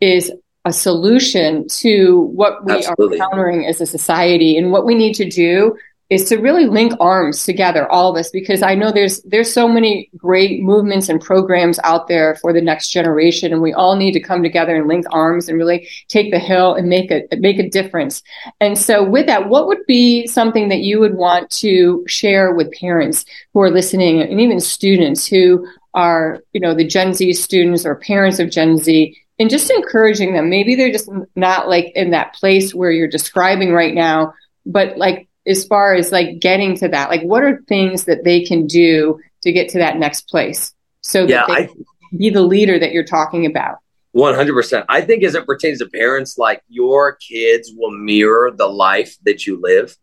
is 0.00 0.32
a 0.64 0.72
solution 0.72 1.66
to 1.68 2.20
what 2.34 2.64
we 2.64 2.72
Absolutely. 2.72 3.18
are 3.18 3.22
encountering 3.22 3.66
as 3.66 3.80
a 3.80 3.86
society 3.86 4.56
and 4.56 4.72
what 4.72 4.84
we 4.84 4.94
need 4.94 5.14
to 5.14 5.28
do 5.28 5.76
is 6.10 6.24
to 6.24 6.36
really 6.38 6.66
link 6.66 6.92
arms 7.00 7.44
together 7.44 7.90
all 7.90 8.10
of 8.10 8.16
us 8.18 8.30
because 8.30 8.62
i 8.62 8.74
know 8.74 8.90
there's 8.90 9.20
there's 9.22 9.52
so 9.52 9.68
many 9.68 10.08
great 10.16 10.62
movements 10.62 11.08
and 11.08 11.20
programs 11.20 11.78
out 11.84 12.08
there 12.08 12.34
for 12.36 12.52
the 12.52 12.60
next 12.60 12.90
generation 12.90 13.52
and 13.52 13.62
we 13.62 13.72
all 13.72 13.96
need 13.96 14.12
to 14.12 14.20
come 14.20 14.42
together 14.42 14.76
and 14.76 14.88
link 14.88 15.04
arms 15.10 15.48
and 15.48 15.58
really 15.58 15.88
take 16.08 16.30
the 16.30 16.38
hill 16.38 16.74
and 16.74 16.88
make 16.88 17.10
a 17.10 17.22
make 17.38 17.58
a 17.58 17.68
difference. 17.68 18.22
And 18.60 18.78
so 18.78 19.02
with 19.02 19.26
that 19.26 19.48
what 19.48 19.66
would 19.66 19.84
be 19.86 20.26
something 20.26 20.68
that 20.68 20.80
you 20.80 21.00
would 21.00 21.14
want 21.14 21.50
to 21.50 22.04
share 22.06 22.52
with 22.54 22.72
parents 22.72 23.24
who 23.52 23.60
are 23.60 23.70
listening 23.70 24.20
and 24.20 24.40
even 24.40 24.60
students 24.60 25.26
who 25.26 25.66
are 25.94 26.40
you 26.52 26.60
know 26.60 26.74
the 26.74 26.86
gen 26.86 27.14
z 27.14 27.32
students 27.32 27.84
or 27.84 27.96
parents 27.96 28.38
of 28.38 28.50
gen 28.50 28.78
z 28.78 29.16
and 29.38 29.50
just 29.50 29.70
encouraging 29.70 30.34
them? 30.34 30.50
Maybe 30.50 30.74
they're 30.74 30.92
just 30.92 31.10
not 31.36 31.68
like 31.68 31.92
in 31.94 32.10
that 32.10 32.34
place 32.34 32.74
where 32.74 32.90
you're 32.90 33.08
describing 33.08 33.72
right 33.72 33.94
now 33.94 34.34
but 34.66 34.98
like 34.98 35.28
as 35.48 35.64
far 35.64 35.94
as 35.94 36.12
like 36.12 36.38
getting 36.38 36.76
to 36.76 36.88
that 36.88 37.08
like 37.08 37.22
what 37.22 37.42
are 37.42 37.62
things 37.68 38.04
that 38.04 38.22
they 38.24 38.44
can 38.44 38.66
do 38.66 39.18
to 39.42 39.52
get 39.52 39.68
to 39.70 39.78
that 39.78 39.98
next 39.98 40.28
place 40.28 40.74
so 41.00 41.26
that 41.26 41.30
yeah, 41.30 41.44
they 41.46 41.64
I, 41.64 41.68
be 42.16 42.30
the 42.30 42.42
leader 42.42 42.78
that 42.78 42.92
you're 42.92 43.04
talking 43.04 43.46
about? 43.46 43.78
100% 44.16 44.84
i 44.88 45.00
think 45.00 45.22
as 45.22 45.34
it 45.34 45.46
pertains 45.46 45.78
to 45.78 45.86
parents 45.86 46.38
like 46.38 46.62
your 46.68 47.16
kids 47.16 47.72
will 47.76 47.90
mirror 47.90 48.50
the 48.50 48.66
life 48.66 49.16
that 49.24 49.46
you 49.46 49.60
live. 49.60 49.96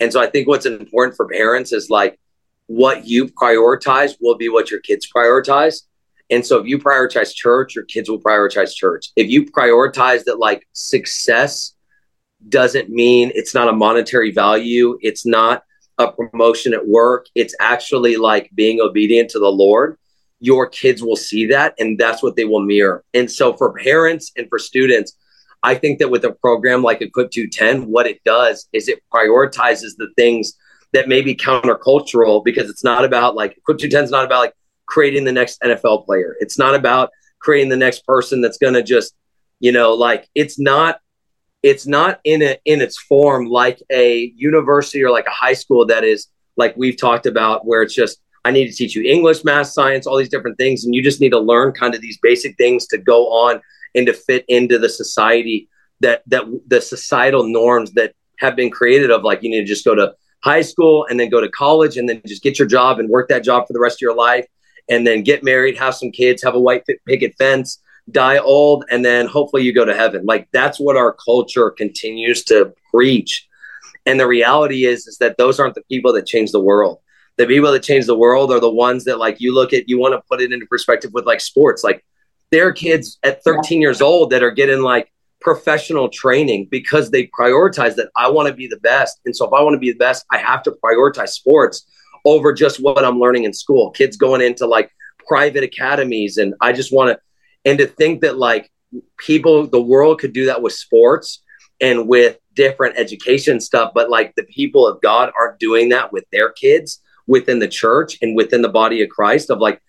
And 0.00 0.12
so 0.12 0.20
i 0.20 0.26
think 0.26 0.48
what's 0.48 0.66
important 0.66 1.16
for 1.16 1.26
parents 1.28 1.72
is 1.72 1.90
like 1.90 2.18
what 2.66 3.06
you 3.06 3.26
prioritize 3.26 4.14
will 4.20 4.36
be 4.36 4.48
what 4.48 4.70
your 4.70 4.80
kids 4.80 5.08
prioritize. 5.14 5.82
And 6.30 6.44
so 6.44 6.58
if 6.58 6.66
you 6.66 6.78
prioritize 6.78 7.34
church 7.34 7.74
your 7.74 7.84
kids 7.84 8.08
will 8.08 8.20
prioritize 8.20 8.74
church. 8.74 9.10
If 9.16 9.28
you 9.28 9.46
prioritize 9.46 10.24
that 10.24 10.38
like 10.38 10.68
success 10.72 11.74
doesn't 12.48 12.88
mean 12.88 13.32
it's 13.34 13.54
not 13.54 13.68
a 13.68 13.72
monetary 13.72 14.30
value. 14.30 14.98
It's 15.02 15.26
not 15.26 15.62
a 15.98 16.12
promotion 16.12 16.72
at 16.72 16.86
work. 16.86 17.26
It's 17.34 17.54
actually 17.60 18.16
like 18.16 18.50
being 18.54 18.80
obedient 18.80 19.30
to 19.30 19.38
the 19.38 19.50
Lord. 19.50 19.98
Your 20.40 20.68
kids 20.68 21.02
will 21.02 21.16
see 21.16 21.46
that 21.46 21.74
and 21.78 21.98
that's 21.98 22.22
what 22.22 22.36
they 22.36 22.44
will 22.44 22.62
mirror. 22.62 23.04
And 23.12 23.30
so 23.30 23.54
for 23.54 23.72
parents 23.72 24.30
and 24.36 24.48
for 24.48 24.58
students, 24.58 25.16
I 25.62 25.74
think 25.74 25.98
that 25.98 26.10
with 26.10 26.24
a 26.24 26.32
program 26.32 26.82
like 26.82 27.02
Equip 27.02 27.32
210, 27.32 27.90
what 27.90 28.06
it 28.06 28.22
does 28.24 28.68
is 28.72 28.88
it 28.88 29.02
prioritizes 29.12 29.96
the 29.98 30.08
things 30.16 30.54
that 30.92 31.08
may 31.08 31.20
be 31.20 31.34
countercultural 31.34 32.44
because 32.44 32.70
it's 32.70 32.84
not 32.84 33.04
about 33.04 33.34
like 33.34 33.56
Equip 33.56 33.78
210 33.78 34.04
is 34.04 34.10
not 34.12 34.24
about 34.24 34.38
like 34.38 34.54
creating 34.86 35.24
the 35.24 35.32
next 35.32 35.60
NFL 35.60 36.06
player. 36.06 36.36
It's 36.38 36.58
not 36.58 36.76
about 36.76 37.10
creating 37.40 37.68
the 37.68 37.76
next 37.76 38.06
person 38.06 38.40
that's 38.40 38.58
going 38.58 38.74
to 38.74 38.82
just, 38.82 39.14
you 39.58 39.72
know, 39.72 39.94
like 39.94 40.28
it's 40.36 40.60
not 40.60 41.00
it's 41.62 41.86
not 41.86 42.20
in 42.24 42.42
a, 42.42 42.56
in 42.64 42.80
its 42.80 42.98
form 42.98 43.46
like 43.46 43.82
a 43.90 44.32
university 44.36 45.02
or 45.02 45.10
like 45.10 45.26
a 45.26 45.30
high 45.30 45.54
school 45.54 45.86
that 45.86 46.04
is 46.04 46.28
like 46.56 46.76
we've 46.76 46.96
talked 46.96 47.26
about 47.26 47.66
where 47.66 47.82
it's 47.82 47.94
just 47.94 48.20
I 48.44 48.50
need 48.50 48.68
to 48.68 48.74
teach 48.74 48.94
you 48.94 49.02
English, 49.02 49.44
math, 49.44 49.66
science, 49.66 50.06
all 50.06 50.16
these 50.16 50.28
different 50.28 50.58
things, 50.58 50.84
and 50.84 50.94
you 50.94 51.02
just 51.02 51.20
need 51.20 51.30
to 51.30 51.40
learn 51.40 51.72
kind 51.72 51.94
of 51.94 52.00
these 52.00 52.18
basic 52.22 52.56
things 52.56 52.86
to 52.88 52.98
go 52.98 53.26
on 53.26 53.60
and 53.94 54.06
to 54.06 54.12
fit 54.12 54.44
into 54.48 54.78
the 54.78 54.88
society 54.88 55.68
that 56.00 56.22
that 56.26 56.44
the 56.66 56.80
societal 56.80 57.44
norms 57.44 57.92
that 57.92 58.14
have 58.38 58.54
been 58.54 58.70
created 58.70 59.10
of 59.10 59.24
like 59.24 59.42
you 59.42 59.50
need 59.50 59.60
to 59.60 59.66
just 59.66 59.84
go 59.84 59.94
to 59.94 60.14
high 60.44 60.62
school 60.62 61.06
and 61.10 61.18
then 61.18 61.28
go 61.28 61.40
to 61.40 61.48
college 61.48 61.96
and 61.96 62.08
then 62.08 62.22
just 62.26 62.42
get 62.42 62.58
your 62.58 62.68
job 62.68 63.00
and 63.00 63.08
work 63.08 63.28
that 63.28 63.42
job 63.42 63.66
for 63.66 63.72
the 63.72 63.80
rest 63.80 63.96
of 63.96 64.00
your 64.02 64.14
life 64.14 64.46
and 64.88 65.06
then 65.06 65.22
get 65.22 65.42
married, 65.42 65.76
have 65.76 65.94
some 65.94 66.10
kids, 66.10 66.42
have 66.42 66.54
a 66.54 66.60
white 66.60 66.84
picket 67.06 67.34
fence, 67.36 67.82
die 68.10 68.38
old, 68.38 68.84
and 68.90 69.04
then 69.04 69.26
hopefully 69.26 69.62
you 69.62 69.72
go 69.72 69.84
to 69.84 69.94
heaven. 69.94 70.24
Like 70.24 70.48
that's 70.52 70.78
what 70.78 70.96
our 70.96 71.12
culture 71.12 71.70
continues 71.70 72.44
to 72.44 72.72
preach. 72.90 73.46
And 74.06 74.18
the 74.18 74.26
reality 74.26 74.86
is, 74.86 75.06
is 75.06 75.18
that 75.18 75.36
those 75.36 75.60
aren't 75.60 75.74
the 75.74 75.82
people 75.82 76.12
that 76.14 76.26
change 76.26 76.52
the 76.52 76.60
world. 76.60 76.98
The 77.36 77.46
people 77.46 77.70
that 77.72 77.82
change 77.82 78.06
the 78.06 78.16
world 78.16 78.50
are 78.50 78.60
the 78.60 78.70
ones 78.70 79.04
that 79.04 79.18
like 79.18 79.40
you 79.40 79.54
look 79.54 79.72
at, 79.72 79.88
you 79.88 79.98
want 79.98 80.14
to 80.14 80.22
put 80.28 80.40
it 80.40 80.52
into 80.52 80.66
perspective 80.66 81.12
with 81.12 81.26
like 81.26 81.40
sports. 81.40 81.84
Like 81.84 82.04
there 82.50 82.66
are 82.66 82.72
kids 82.72 83.18
at 83.22 83.44
13 83.44 83.80
years 83.80 84.00
old 84.00 84.30
that 84.30 84.42
are 84.42 84.50
getting 84.50 84.80
like 84.80 85.12
professional 85.40 86.08
training 86.08 86.68
because 86.70 87.10
they 87.10 87.26
prioritize 87.28 87.94
that 87.96 88.10
I 88.16 88.28
want 88.30 88.48
to 88.48 88.54
be 88.54 88.66
the 88.66 88.78
best. 88.78 89.20
And 89.24 89.36
so 89.36 89.46
if 89.46 89.52
I 89.52 89.62
want 89.62 89.74
to 89.74 89.78
be 89.78 89.92
the 89.92 89.98
best, 89.98 90.24
I 90.32 90.38
have 90.38 90.62
to 90.64 90.76
prioritize 90.82 91.28
sports 91.28 91.86
over 92.24 92.52
just 92.52 92.80
what 92.80 93.04
I'm 93.04 93.20
learning 93.20 93.44
in 93.44 93.52
school. 93.52 93.90
Kids 93.90 94.16
going 94.16 94.40
into 94.40 94.66
like 94.66 94.90
private 95.26 95.62
academies 95.62 96.38
and 96.38 96.54
I 96.60 96.72
just 96.72 96.92
want 96.92 97.10
to 97.10 97.20
and 97.68 97.78
to 97.78 97.86
think 97.86 98.20
that 98.22 98.38
like 98.38 98.70
people 99.16 99.66
the 99.66 99.80
world 99.80 100.20
could 100.20 100.32
do 100.32 100.46
that 100.46 100.62
with 100.62 100.72
sports 100.72 101.42
and 101.80 102.08
with 102.08 102.38
different 102.54 102.98
education 102.98 103.60
stuff 103.60 103.92
but 103.94 104.10
like 104.10 104.34
the 104.34 104.44
people 104.44 104.86
of 104.86 105.00
god 105.00 105.30
aren't 105.38 105.58
doing 105.58 105.90
that 105.90 106.12
with 106.12 106.24
their 106.32 106.50
kids 106.50 107.02
within 107.26 107.58
the 107.58 107.68
church 107.68 108.18
and 108.22 108.34
within 108.34 108.62
the 108.62 108.68
body 108.68 109.02
of 109.02 109.08
christ 109.08 109.50
of 109.50 109.58
like 109.58 109.80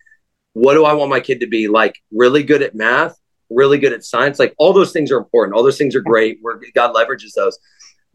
what 0.53 0.73
do 0.73 0.85
i 0.85 0.93
want 0.93 1.09
my 1.09 1.19
kid 1.19 1.39
to 1.39 1.47
be 1.47 1.67
like 1.67 1.95
really 2.11 2.43
good 2.43 2.61
at 2.61 2.75
math 2.75 3.15
really 3.49 3.79
good 3.79 3.93
at 3.93 4.03
science? 4.03 4.39
Like 4.39 4.53
all 4.57 4.73
those 4.73 4.91
things 4.91 5.11
are 5.11 5.17
important. 5.17 5.55
All 5.55 5.63
those 5.63 5.77
things 5.77 5.95
are 5.95 6.01
great. 6.01 6.37
Where 6.41 6.59
god 6.75 6.93
leverages 6.93 7.33
those. 7.35 7.57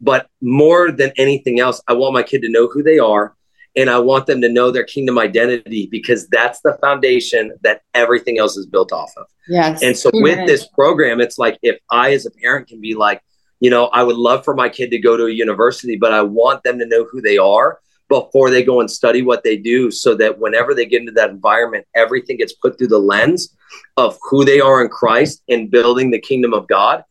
But 0.01 0.27
more 0.41 0.91
than 0.91 1.11
anything 1.17 1.59
else 1.59 1.81
i 1.87 1.93
want 1.93 2.13
my 2.13 2.23
kid 2.23 2.41
to 2.41 2.49
know 2.49 2.67
who 2.67 2.83
they 2.83 2.99
are 2.99 3.35
and 3.75 3.89
I 3.89 3.99
want 3.99 4.25
them 4.25 4.41
to 4.41 4.49
know 4.49 4.71
their 4.71 4.83
kingdom 4.83 5.19
identity 5.19 5.87
because 5.91 6.27
that's 6.27 6.61
the 6.61 6.77
foundation 6.81 7.53
that 7.61 7.81
everything 7.93 8.39
else 8.39 8.55
is 8.55 8.65
built 8.65 8.93
off 8.93 9.11
of. 9.17 9.27
Yes. 9.47 9.83
And 9.83 9.97
so 9.97 10.09
with 10.13 10.47
this 10.47 10.67
program, 10.67 11.19
it's 11.19 11.37
like 11.37 11.57
if 11.61 11.77
I 11.91 12.13
as 12.13 12.25
a 12.25 12.31
parent 12.31 12.67
can 12.67 12.79
be 12.79 12.95
like, 12.95 13.21
you 13.59 13.69
know, 13.69 13.87
I 13.87 14.03
would 14.03 14.17
love 14.17 14.43
for 14.43 14.55
my 14.55 14.69
kid 14.69 14.91
to 14.91 14.99
go 14.99 15.17
to 15.17 15.25
a 15.25 15.31
university, 15.31 15.97
but 15.97 16.13
I 16.13 16.21
want 16.21 16.63
them 16.63 16.79
to 16.79 16.85
know 16.85 17.05
who 17.11 17.21
they 17.21 17.37
are 17.37 17.79
before 18.07 18.49
they 18.49 18.63
go 18.63 18.81
and 18.81 18.89
study 18.89 19.21
what 19.21 19.43
they 19.43 19.57
do 19.57 19.89
so 19.89 20.15
that 20.15 20.37
whenever 20.37 20.73
they 20.73 20.85
get 20.85 21.01
into 21.01 21.11
that 21.13 21.31
environment, 21.31 21.85
everything 21.95 22.37
gets 22.37 22.53
put 22.53 22.77
through 22.77 22.89
the 22.89 22.99
lens 22.99 23.55
of 23.97 24.17
who 24.29 24.45
they 24.45 24.61
are 24.61 24.83
in 24.83 24.89
Christ 24.89 25.41
and 25.49 25.71
building 25.71 26.11
the 26.11 26.19
kingdom 26.19 26.53
of 26.53 26.67
God 26.67 27.03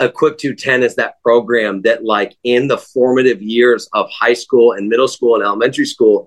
Equip 0.00 0.38
210 0.38 0.82
is 0.82 0.94
that 0.96 1.22
program 1.22 1.82
that, 1.82 2.04
like, 2.04 2.36
in 2.42 2.68
the 2.68 2.78
formative 2.78 3.42
years 3.42 3.88
of 3.92 4.08
high 4.10 4.32
school 4.32 4.72
and 4.72 4.88
middle 4.88 5.08
school 5.08 5.34
and 5.34 5.44
elementary 5.44 5.84
school, 5.84 6.26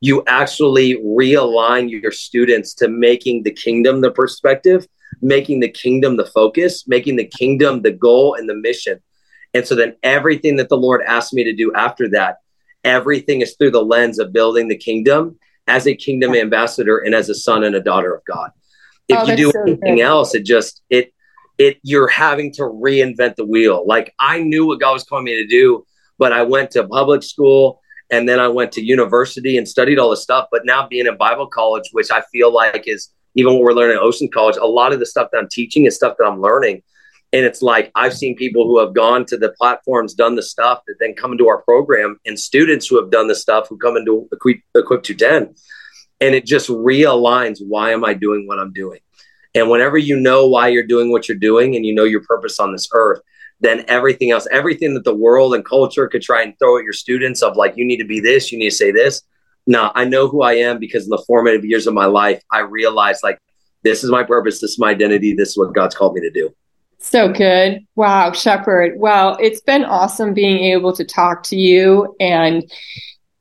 you 0.00 0.24
actually 0.26 0.94
realign 0.96 1.90
your 1.90 2.12
students 2.12 2.72
to 2.74 2.88
making 2.88 3.42
the 3.42 3.50
kingdom 3.50 4.00
the 4.00 4.10
perspective, 4.10 4.86
making 5.20 5.60
the 5.60 5.68
kingdom 5.68 6.16
the 6.16 6.24
focus, 6.24 6.88
making 6.88 7.16
the 7.16 7.26
kingdom 7.26 7.82
the 7.82 7.92
goal 7.92 8.34
and 8.34 8.48
the 8.48 8.54
mission. 8.54 8.98
And 9.52 9.66
so 9.66 9.74
then 9.74 9.96
everything 10.02 10.56
that 10.56 10.70
the 10.70 10.78
Lord 10.78 11.02
asked 11.06 11.34
me 11.34 11.44
to 11.44 11.54
do 11.54 11.72
after 11.74 12.08
that, 12.10 12.38
everything 12.84 13.42
is 13.42 13.56
through 13.56 13.72
the 13.72 13.84
lens 13.84 14.18
of 14.18 14.32
building 14.32 14.68
the 14.68 14.76
kingdom 14.76 15.38
as 15.66 15.86
a 15.86 15.94
kingdom 15.94 16.34
ambassador 16.34 16.98
and 16.98 17.14
as 17.14 17.28
a 17.28 17.34
son 17.34 17.64
and 17.64 17.74
a 17.74 17.82
daughter 17.82 18.14
of 18.14 18.24
God. 18.24 18.50
If 19.08 19.18
oh, 19.18 19.26
you 19.26 19.36
do 19.36 19.50
so 19.50 19.62
anything 19.62 19.96
good. 19.96 20.02
else, 20.02 20.34
it 20.34 20.44
just 20.44 20.82
it 20.88 21.12
it 21.60 21.78
you're 21.82 22.08
having 22.08 22.50
to 22.54 22.62
reinvent 22.62 23.36
the 23.36 23.44
wheel. 23.44 23.86
Like 23.86 24.14
I 24.18 24.40
knew 24.40 24.66
what 24.66 24.80
God 24.80 24.94
was 24.94 25.04
calling 25.04 25.26
me 25.26 25.42
to 25.42 25.46
do, 25.46 25.84
but 26.18 26.32
I 26.32 26.42
went 26.42 26.70
to 26.72 26.88
public 26.88 27.22
school 27.22 27.82
and 28.10 28.26
then 28.26 28.40
I 28.40 28.48
went 28.48 28.72
to 28.72 28.82
university 28.82 29.58
and 29.58 29.68
studied 29.68 29.98
all 29.98 30.08
this 30.08 30.22
stuff. 30.22 30.48
But 30.50 30.64
now 30.64 30.88
being 30.88 31.06
in 31.06 31.18
Bible 31.18 31.46
college, 31.46 31.90
which 31.92 32.10
I 32.10 32.22
feel 32.32 32.50
like 32.52 32.88
is 32.88 33.10
even 33.34 33.52
what 33.52 33.62
we're 33.62 33.74
learning 33.74 33.98
at 33.98 34.02
Ocean 34.02 34.28
College, 34.28 34.56
a 34.56 34.64
lot 34.64 34.94
of 34.94 35.00
the 35.00 35.06
stuff 35.06 35.28
that 35.32 35.38
I'm 35.38 35.48
teaching 35.50 35.84
is 35.84 35.94
stuff 35.94 36.16
that 36.18 36.24
I'm 36.24 36.40
learning. 36.40 36.82
And 37.34 37.44
it's 37.44 37.60
like 37.60 37.92
I've 37.94 38.14
seen 38.14 38.36
people 38.36 38.66
who 38.66 38.80
have 38.80 38.94
gone 38.94 39.26
to 39.26 39.36
the 39.36 39.50
platforms, 39.50 40.14
done 40.14 40.36
the 40.36 40.42
stuff 40.42 40.80
that 40.86 40.94
then 40.98 41.14
come 41.14 41.32
into 41.32 41.46
our 41.46 41.62
program, 41.62 42.18
and 42.24 42.40
students 42.40 42.86
who 42.86 42.98
have 43.00 43.10
done 43.10 43.28
the 43.28 43.34
stuff 43.34 43.68
who 43.68 43.76
come 43.76 43.98
into 43.98 44.26
Equip, 44.32 44.60
Equip 44.74 45.02
210 45.02 45.54
and 46.20 46.34
it 46.34 46.44
just 46.44 46.68
realigns 46.68 47.58
why 47.66 47.92
am 47.92 48.04
I 48.04 48.14
doing 48.14 48.46
what 48.46 48.58
I'm 48.58 48.72
doing. 48.72 49.00
And 49.54 49.68
whenever 49.68 49.98
you 49.98 50.18
know 50.18 50.46
why 50.46 50.68
you're 50.68 50.86
doing 50.86 51.10
what 51.10 51.28
you're 51.28 51.38
doing 51.38 51.76
and 51.76 51.84
you 51.84 51.94
know 51.94 52.04
your 52.04 52.22
purpose 52.22 52.60
on 52.60 52.72
this 52.72 52.88
earth, 52.92 53.20
then 53.60 53.84
everything 53.88 54.30
else, 54.30 54.46
everything 54.50 54.94
that 54.94 55.04
the 55.04 55.14
world 55.14 55.54
and 55.54 55.64
culture 55.64 56.08
could 56.08 56.22
try 56.22 56.42
and 56.42 56.58
throw 56.58 56.78
at 56.78 56.84
your 56.84 56.92
students 56.92 57.42
of 57.42 57.56
like, 57.56 57.76
you 57.76 57.84
need 57.84 57.98
to 57.98 58.04
be 58.04 58.20
this, 58.20 58.50
you 58.50 58.58
need 58.58 58.70
to 58.70 58.76
say 58.76 58.90
this. 58.90 59.22
No, 59.66 59.92
I 59.94 60.04
know 60.04 60.28
who 60.28 60.42
I 60.42 60.54
am 60.54 60.78
because 60.78 61.04
in 61.04 61.10
the 61.10 61.22
formative 61.26 61.64
years 61.64 61.86
of 61.86 61.94
my 61.94 62.06
life, 62.06 62.42
I 62.50 62.60
realized 62.60 63.22
like, 63.22 63.38
this 63.82 64.02
is 64.02 64.10
my 64.10 64.22
purpose, 64.22 64.60
this 64.60 64.72
is 64.72 64.78
my 64.78 64.90
identity, 64.90 65.34
this 65.34 65.50
is 65.50 65.58
what 65.58 65.74
God's 65.74 65.94
called 65.94 66.14
me 66.14 66.20
to 66.22 66.30
do. 66.30 66.54
So 66.98 67.32
good. 67.32 67.86
Wow, 67.96 68.32
Shepherd. 68.32 68.94
Well, 68.98 69.36
it's 69.40 69.60
been 69.62 69.84
awesome 69.84 70.34
being 70.34 70.64
able 70.64 70.92
to 70.94 71.04
talk 71.04 71.42
to 71.44 71.56
you 71.56 72.14
and 72.20 72.70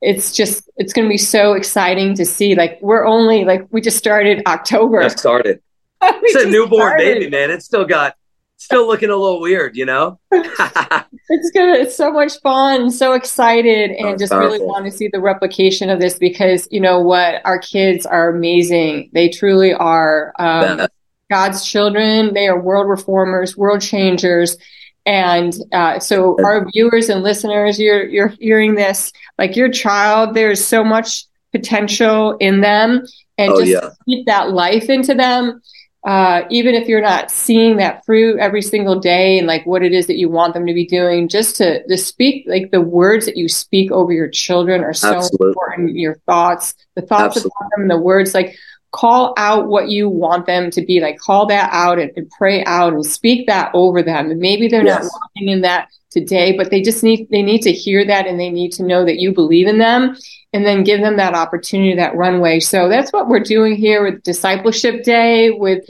it's 0.01 0.32
just 0.32 0.70
it's 0.78 0.94
going 0.94 1.06
to 1.06 1.10
be 1.10 1.18
so 1.18 1.54
exciting 1.54 2.16
to 2.16 2.25
see 2.25 2.56
like 2.56 2.80
we're 2.82 3.06
only 3.06 3.44
like 3.44 3.68
we 3.72 3.82
just 3.82 3.98
started 3.98 4.42
October. 4.48 5.01
I 5.01 5.10
started. 5.10 5.62
it's 6.24 6.44
a 6.44 6.50
newborn 6.50 6.82
started. 6.82 7.20
baby, 7.20 7.29
man. 7.29 7.51
It's 7.51 7.65
still 7.65 7.86
got 7.86 8.15
still 8.58 8.88
looking 8.88 9.10
a 9.10 9.15
little 9.15 9.39
weird, 9.39 9.75
you 9.75 9.86
know? 9.86 10.20
it's 10.32 11.51
good. 11.51 11.79
It's 11.79 11.96
so 11.96 12.12
much 12.12 12.39
fun. 12.41 12.91
So 12.91 13.13
excited 13.13 13.91
and 13.91 14.20
just 14.20 14.32
powerful. 14.32 14.51
really 14.51 14.65
want 14.65 14.86
to 14.86 14.91
see 14.91 15.08
the 15.08 15.20
replication 15.20 15.89
of 15.89 16.00
this 16.00 16.20
because 16.20 16.68
you 16.70 16.79
know 16.79 17.00
what? 17.00 17.41
Our 17.46 17.60
kids 17.60 18.06
are 18.06 18.29
amazing. 18.29 19.10
They 19.13 19.29
truly 19.29 19.74
are. 19.74 20.34
Um, 20.38 20.88
God's 21.29 21.63
children. 21.63 22.34
They 22.34 22.48
are 22.48 22.60
world 22.60 22.89
reformers, 22.89 23.56
world 23.56 23.82
changers. 23.82 24.58
And 25.06 25.53
uh, 25.72 26.00
so, 26.00 26.36
our 26.44 26.70
viewers 26.72 27.10
and 27.10 27.24
listeners, 27.24 27.79
you're 27.79 28.06
you're 28.06 28.27
hearing 28.39 28.75
this 28.75 29.12
like 29.38 29.56
your 29.56 29.70
child. 29.70 30.36
There's 30.36 30.63
so 30.63 30.84
much 30.84 31.25
potential 31.51 32.36
in 32.39 32.62
them, 32.62 33.06
and 33.38 33.51
oh, 33.51 33.60
just 33.60 33.72
yeah. 33.72 33.89
keep 34.06 34.25
that 34.27 34.51
life 34.51 34.89
into 34.89 35.15
them. 35.15 35.62
Uh, 36.06 36.44
even 36.50 36.75
if 36.75 36.88
you're 36.88 37.01
not 37.01 37.29
seeing 37.29 37.75
that 37.75 38.06
fruit 38.06 38.39
every 38.39 38.62
single 38.62 38.98
day 39.00 39.38
and 39.38 39.46
like 39.46 39.65
what 39.65 39.84
it 39.84 39.91
is 39.91 40.08
that 40.08 40.18
you 40.18 40.29
want 40.29 40.53
them 40.53 40.65
to 40.65 40.74
be 40.74 40.86
doing, 40.86 41.27
just 41.27 41.58
to, 41.58 41.86
to 41.88 41.98
speak 41.98 42.46
like 42.48 42.72
the 42.72 42.79
words 42.79 43.25
that 43.25 43.36
you 43.36 43.50
speak 43.50 43.91
over 43.91 44.13
your 44.13 44.29
children 44.29 44.82
are 44.82 44.94
so 44.94 45.18
Absolutely. 45.18 45.48
important. 45.50 45.96
Your 45.98 46.15
thoughts, 46.25 46.74
the 46.96 47.01
thoughts 47.01 47.36
Absolutely. 47.36 47.51
about 47.60 47.72
them, 47.75 47.88
the 47.89 47.98
words 47.98 48.34
like 48.34 48.56
call 48.91 49.34
out 49.38 49.67
what 49.67 49.89
you 49.89 50.10
want 50.10 50.46
them 50.46 50.72
to 50.72 50.81
be 50.81 51.00
like 51.00 51.17
call 51.19 51.46
that 51.46 51.69
out 51.72 52.00
and, 52.00 52.12
and 52.15 52.29
pray 52.31 52.63
out 52.65 52.93
and 52.93 53.05
speak 53.05 53.48
that 53.48 53.72
over 53.74 54.01
them. 54.01 54.31
And 54.31 54.39
maybe 54.39 54.67
they're 54.67 54.86
yes. 54.86 55.03
not 55.03 55.12
walking 55.13 55.50
in 55.50 55.62
that 55.62 55.89
today 56.12 56.58
but 56.58 56.72
they 56.72 56.81
just 56.81 57.03
need 57.03 57.27
they 57.29 57.43
need 57.43 57.62
to 57.62 57.72
hear 57.72 58.03
that 58.03 58.25
and 58.25 58.39
they 58.39 58.50
need 58.50 58.72
to 58.72 58.81
know 58.81 59.05
that 59.05 59.19
you 59.19 59.31
believe 59.31 59.67
in 59.67 59.77
them 59.77 60.15
and 60.53 60.65
then 60.65 60.84
give 60.84 61.01
them 61.01 61.17
that 61.17 61.36
opportunity 61.36 61.96
that 61.96 62.15
runway. 62.15 62.60
So 62.60 62.89
that's 62.89 63.13
what 63.13 63.27
we're 63.27 63.39
doing 63.41 63.75
here 63.75 64.03
with 64.03 64.24
discipleship 64.24 65.03
day 65.03 65.51
with 65.51 65.88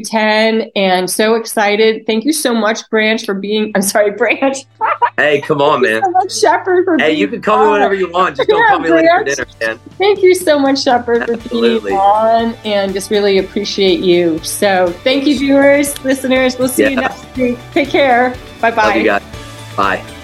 Man. 0.00 0.60
10 0.60 0.70
and 0.76 1.10
so 1.10 1.34
excited. 1.34 2.06
Thank 2.06 2.24
you 2.24 2.32
so 2.32 2.54
much, 2.54 2.88
Branch, 2.90 3.24
for 3.24 3.34
being, 3.34 3.72
I'm 3.74 3.82
sorry, 3.82 4.10
Branch. 4.16 4.56
hey, 5.16 5.40
come 5.40 5.60
on, 5.60 5.82
man. 5.82 6.02
so 6.02 6.10
much, 6.10 6.38
Shepherd, 6.38 6.84
for 6.84 6.98
Hey, 6.98 7.12
you 7.14 7.28
can 7.28 7.42
call 7.42 7.58
on. 7.58 7.64
me 7.66 7.70
whatever 7.70 7.94
you 7.94 8.10
want. 8.10 8.36
Just 8.36 8.48
don't 8.48 8.58
yeah, 8.58 8.68
call 8.68 8.78
me 8.80 8.88
Branch. 8.88 9.28
late 9.28 9.36
for 9.38 9.44
dinner, 9.44 9.58
man. 9.60 9.80
Thank 9.98 10.22
you 10.22 10.34
so 10.34 10.58
much, 10.58 10.82
Shepherd, 10.82 11.26
for 11.26 11.36
being 11.48 11.86
on 11.96 12.54
and 12.64 12.92
just 12.92 13.10
really 13.10 13.38
appreciate 13.38 14.00
you. 14.00 14.38
So 14.40 14.90
thank 15.02 15.26
you, 15.26 15.38
viewers, 15.38 16.02
listeners. 16.04 16.58
We'll 16.58 16.68
see 16.68 16.84
yeah. 16.84 16.88
you 16.90 16.96
next 16.96 17.36
week. 17.36 17.58
Take 17.72 17.88
care. 17.88 18.34
Bye 18.60 18.70
bye. 18.70 18.86
Love 18.86 18.96
you 18.96 19.04
guys. 19.04 19.22
Bye. 19.76 20.21